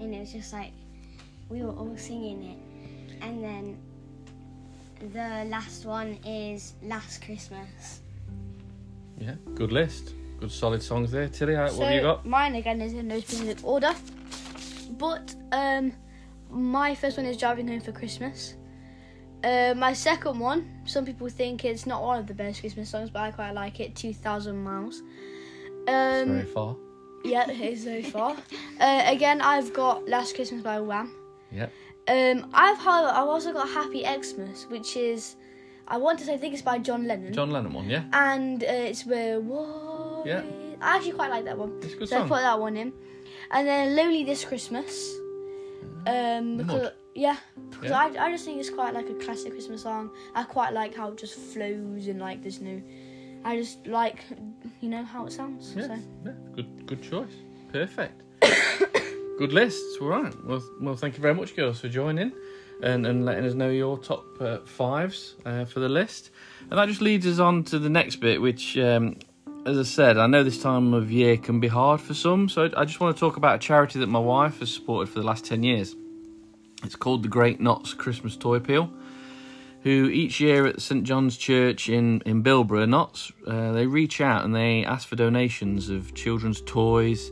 and 0.00 0.14
it 0.14 0.20
was 0.20 0.32
just 0.32 0.52
like 0.52 0.72
we 1.48 1.62
were 1.62 1.72
all 1.72 1.96
singing 1.96 2.42
it, 2.42 3.22
and 3.22 3.42
then 3.42 3.78
the 5.12 5.44
last 5.48 5.84
one 5.84 6.18
is 6.24 6.74
Last 6.82 7.22
Christmas. 7.22 8.00
Yeah, 9.18 9.34
good 9.54 9.72
list. 9.72 10.14
Good 10.40 10.50
solid 10.50 10.82
songs 10.82 11.10
there. 11.10 11.28
Tilly, 11.28 11.54
what 11.54 11.72
so 11.72 11.82
have 11.82 11.94
you 11.94 12.00
got? 12.00 12.26
Mine 12.26 12.56
again 12.56 12.80
is 12.80 12.92
in 12.92 13.08
no 13.08 13.20
specific 13.20 13.64
order, 13.64 13.94
but 14.98 15.34
um, 15.52 15.92
my 16.50 16.94
first 16.94 17.16
one 17.16 17.26
is 17.26 17.36
Driving 17.36 17.68
Home 17.68 17.80
for 17.80 17.92
Christmas. 17.92 18.54
Uh, 19.42 19.74
my 19.76 19.92
second 19.92 20.38
one, 20.38 20.80
some 20.86 21.04
people 21.04 21.28
think 21.28 21.64
it's 21.64 21.86
not 21.86 22.02
one 22.02 22.18
of 22.18 22.26
the 22.26 22.34
best 22.34 22.60
Christmas 22.60 22.88
songs, 22.88 23.10
but 23.10 23.20
I 23.20 23.30
quite 23.30 23.52
like 23.52 23.80
it. 23.80 23.94
Two 23.94 24.14
thousand 24.14 24.62
miles. 24.62 25.02
Um, 25.86 25.94
it's 25.94 26.30
very 26.30 26.44
far. 26.44 26.76
Yeah, 27.24 27.50
it 27.50 27.60
is 27.60 27.84
very 27.84 28.02
far. 28.02 28.36
uh, 28.80 29.02
again, 29.06 29.40
I've 29.40 29.72
got 29.72 30.08
Last 30.08 30.34
Christmas 30.34 30.62
by 30.62 30.80
Wham. 30.80 31.14
Yeah. 31.50 31.68
Um, 32.06 32.50
I've 32.52 32.76
had, 32.78 33.06
I've 33.06 33.28
also 33.28 33.52
got 33.52 33.68
Happy 33.68 34.04
Xmas, 34.04 34.66
which 34.68 34.96
is, 34.96 35.36
I 35.86 35.98
want 35.98 36.18
to 36.20 36.24
say, 36.24 36.34
I 36.34 36.36
think 36.38 36.54
it's 36.54 36.62
by 36.62 36.78
John 36.78 37.06
Lennon. 37.06 37.32
John 37.32 37.50
Lennon 37.50 37.72
one, 37.72 37.88
yeah. 37.88 38.04
And 38.12 38.62
uh, 38.62 38.66
it's 38.66 39.04
where 39.04 39.40
what? 39.40 40.26
Yeah. 40.26 40.42
I 40.80 40.96
actually 40.96 41.12
quite 41.12 41.30
like 41.30 41.44
that 41.44 41.58
one. 41.58 41.78
It's 41.82 41.94
a 41.94 41.96
good 41.96 42.08
so 42.08 42.16
song. 42.16 42.26
I 42.26 42.28
put 42.28 42.40
that 42.40 42.60
one 42.60 42.76
in, 42.76 42.92
and 43.50 43.66
then 43.66 43.96
Lonely 43.96 44.24
This 44.24 44.44
Christmas. 44.44 45.14
Um, 46.06 46.58
because 46.58 46.90
yeah, 47.14 47.36
because 47.70 47.90
yeah. 47.90 47.98
I, 47.98 48.26
I 48.26 48.30
just 48.30 48.44
think 48.44 48.60
it's 48.60 48.70
quite 48.70 48.92
like 48.92 49.08
a 49.08 49.14
classic 49.14 49.52
Christmas 49.52 49.82
song. 49.82 50.10
I 50.34 50.42
quite 50.44 50.72
like 50.72 50.94
how 50.94 51.10
it 51.10 51.18
just 51.18 51.34
flows 51.34 52.08
and 52.08 52.20
like 52.20 52.42
there's 52.42 52.60
no. 52.60 52.80
I 53.44 53.56
just 53.56 53.86
like, 53.86 54.24
you 54.80 54.88
know, 54.88 55.04
how 55.04 55.26
it 55.26 55.32
sounds. 55.32 55.74
Yeah, 55.76 55.86
so. 55.86 55.98
yeah. 56.24 56.32
good, 56.54 56.86
good 56.86 57.02
choice. 57.02 57.34
Perfect. 57.72 58.22
good 59.38 59.52
lists. 59.52 59.98
All 60.00 60.08
right. 60.08 60.34
Well, 60.46 60.62
well, 60.80 60.96
thank 60.96 61.16
you 61.16 61.22
very 61.22 61.34
much, 61.34 61.54
girls, 61.54 61.80
for 61.80 61.88
joining 61.88 62.32
and, 62.84 63.06
and 63.06 63.24
letting 63.24 63.46
us 63.46 63.54
know 63.54 63.70
your 63.70 63.98
top 63.98 64.24
uh, 64.40 64.58
fives 64.58 65.34
uh, 65.46 65.64
for 65.64 65.80
the 65.80 65.88
list. 65.88 66.30
And 66.70 66.78
that 66.78 66.86
just 66.86 67.00
leads 67.00 67.26
us 67.26 67.38
on 67.38 67.64
to 67.64 67.78
the 67.78 67.88
next 67.88 68.16
bit, 68.16 68.40
which, 68.40 68.76
um, 68.76 69.16
as 69.64 69.78
I 69.78 69.82
said, 69.82 70.18
I 70.18 70.26
know 70.26 70.44
this 70.44 70.62
time 70.62 70.92
of 70.92 71.10
year 71.10 71.38
can 71.38 71.60
be 71.60 71.68
hard 71.68 72.00
for 72.00 72.12
some. 72.12 72.48
So 72.48 72.70
I 72.76 72.84
just 72.84 73.00
want 73.00 73.16
to 73.16 73.20
talk 73.20 73.36
about 73.36 73.56
a 73.56 73.58
charity 73.58 73.98
that 74.00 74.08
my 74.08 74.18
wife 74.18 74.60
has 74.60 74.72
supported 74.72 75.10
for 75.10 75.18
the 75.18 75.26
last 75.26 75.46
10 75.46 75.62
years. 75.62 75.96
It's 76.82 76.96
called 76.96 77.22
the 77.22 77.28
Great 77.28 77.58
Notts 77.58 77.94
Christmas 77.94 78.36
Toy 78.36 78.56
Appeal, 78.56 78.90
who 79.82 80.10
each 80.10 80.38
year 80.38 80.66
at 80.66 80.82
St 80.82 81.04
John's 81.04 81.38
Church 81.38 81.88
in, 81.88 82.20
in 82.26 82.42
Bilborough, 82.42 82.86
Notts, 82.86 83.32
uh, 83.46 83.72
they 83.72 83.86
reach 83.86 84.20
out 84.20 84.44
and 84.44 84.54
they 84.54 84.84
ask 84.84 85.08
for 85.08 85.16
donations 85.16 85.88
of 85.88 86.14
children's 86.14 86.60
toys, 86.60 87.30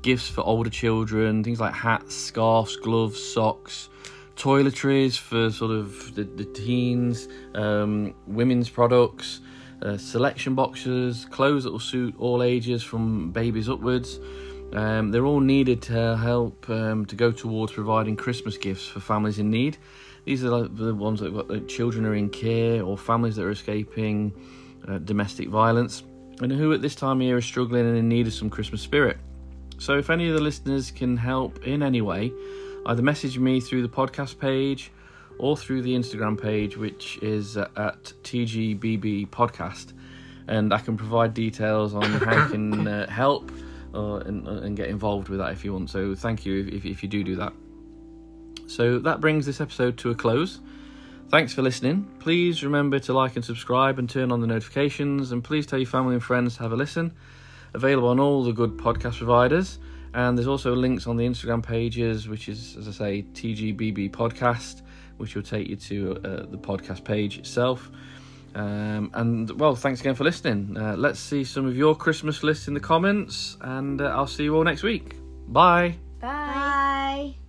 gifts 0.00 0.28
for 0.28 0.40
older 0.40 0.70
children, 0.70 1.44
things 1.44 1.60
like 1.60 1.74
hats, 1.74 2.14
scarves, 2.14 2.76
gloves, 2.76 3.22
socks, 3.22 3.90
toiletries 4.38 5.18
for 5.18 5.50
sort 5.50 5.72
of 5.72 6.14
the, 6.14 6.24
the 6.24 6.44
teens, 6.44 7.28
um, 7.54 8.14
women's 8.26 8.68
products, 8.68 9.40
uh, 9.82 9.96
selection 9.96 10.54
boxes, 10.54 11.26
clothes 11.26 11.64
that 11.64 11.72
will 11.72 11.80
suit 11.80 12.14
all 12.18 12.42
ages 12.42 12.82
from 12.82 13.32
babies 13.32 13.68
upwards. 13.68 14.20
Um, 14.72 15.10
they're 15.10 15.24
all 15.24 15.40
needed 15.40 15.82
to 15.82 16.16
help 16.16 16.68
um, 16.70 17.04
to 17.06 17.16
go 17.16 17.32
towards 17.32 17.72
providing 17.72 18.16
Christmas 18.16 18.56
gifts 18.56 18.86
for 18.86 19.00
families 19.00 19.38
in 19.38 19.50
need. 19.50 19.76
These 20.24 20.44
are 20.44 20.68
the 20.68 20.94
ones 20.94 21.20
that 21.20 21.34
got 21.34 21.48
that 21.48 21.68
children 21.68 22.04
are 22.06 22.14
in 22.14 22.28
care 22.28 22.82
or 22.82 22.98
families 22.98 23.36
that 23.36 23.44
are 23.44 23.50
escaping 23.50 24.32
uh, 24.86 24.98
domestic 24.98 25.48
violence 25.48 26.02
and 26.40 26.52
who 26.52 26.72
at 26.72 26.82
this 26.82 26.94
time 26.94 27.18
of 27.20 27.22
year 27.22 27.38
are 27.38 27.42
struggling 27.42 27.86
and 27.86 27.96
in 27.96 28.08
need 28.08 28.26
of 28.26 28.34
some 28.34 28.50
Christmas 28.50 28.82
spirit. 28.82 29.16
So, 29.78 29.96
if 29.96 30.10
any 30.10 30.28
of 30.28 30.34
the 30.34 30.40
listeners 30.42 30.90
can 30.90 31.16
help 31.16 31.66
in 31.66 31.82
any 31.82 32.02
way, 32.02 32.32
either 32.86 33.02
message 33.02 33.38
me 33.38 33.60
through 33.60 33.82
the 33.82 33.88
podcast 33.88 34.38
page 34.38 34.90
or 35.38 35.56
through 35.56 35.82
the 35.82 35.94
Instagram 35.94 36.40
page, 36.40 36.76
which 36.76 37.18
is 37.22 37.56
at 37.56 38.12
TGBB 38.22 39.28
Podcast, 39.28 39.92
and 40.46 40.72
I 40.72 40.78
can 40.78 40.96
provide 40.96 41.34
details 41.34 41.94
on 41.94 42.02
how 42.02 42.44
you 42.44 42.50
can 42.50 42.88
uh, 42.88 43.10
help 43.10 43.52
uh, 43.94 44.16
and, 44.16 44.46
uh, 44.46 44.52
and, 44.52 44.76
get 44.76 44.88
involved 44.88 45.28
with 45.28 45.38
that 45.38 45.52
if 45.52 45.64
you 45.64 45.72
want. 45.72 45.90
So 45.90 46.14
thank 46.14 46.44
you 46.44 46.68
if, 46.72 46.84
if 46.84 47.02
you 47.02 47.08
do 47.08 47.24
do 47.24 47.36
that. 47.36 47.52
So 48.66 48.98
that 48.98 49.20
brings 49.20 49.46
this 49.46 49.60
episode 49.60 49.96
to 49.98 50.10
a 50.10 50.14
close. 50.14 50.60
Thanks 51.30 51.52
for 51.52 51.62
listening. 51.62 52.10
Please 52.20 52.64
remember 52.64 52.98
to 53.00 53.12
like 53.12 53.36
and 53.36 53.44
subscribe 53.44 53.98
and 53.98 54.08
turn 54.08 54.32
on 54.32 54.40
the 54.40 54.46
notifications. 54.46 55.32
And 55.32 55.44
please 55.44 55.66
tell 55.66 55.78
your 55.78 55.88
family 55.88 56.14
and 56.14 56.22
friends 56.22 56.56
to 56.56 56.62
have 56.62 56.72
a 56.72 56.76
listen. 56.76 57.12
Available 57.74 58.08
on 58.08 58.18
all 58.18 58.44
the 58.44 58.52
good 58.52 58.78
podcast 58.78 59.18
providers. 59.18 59.78
And 60.14 60.36
there's 60.36 60.48
also 60.48 60.74
links 60.74 61.06
on 61.06 61.16
the 61.16 61.26
Instagram 61.26 61.62
pages, 61.62 62.28
which 62.28 62.48
is, 62.48 62.76
as 62.76 62.88
I 62.88 62.92
say, 62.92 63.22
TGBB 63.32 64.10
Podcast, 64.10 64.82
which 65.18 65.34
will 65.34 65.42
take 65.42 65.68
you 65.68 65.76
to 65.76 66.12
uh, 66.24 66.46
the 66.46 66.58
podcast 66.58 67.04
page 67.04 67.38
itself. 67.38 67.90
Um, 68.54 69.10
and 69.14 69.50
well, 69.60 69.74
thanks 69.74 70.00
again 70.00 70.14
for 70.14 70.24
listening. 70.24 70.76
Uh, 70.76 70.96
let's 70.96 71.20
see 71.20 71.44
some 71.44 71.66
of 71.66 71.76
your 71.76 71.94
Christmas 71.94 72.42
lists 72.42 72.68
in 72.68 72.74
the 72.74 72.80
comments, 72.80 73.56
and 73.60 74.00
uh, 74.00 74.06
I'll 74.06 74.26
see 74.26 74.44
you 74.44 74.56
all 74.56 74.64
next 74.64 74.82
week. 74.82 75.16
Bye. 75.46 75.96
Bye. 76.20 77.47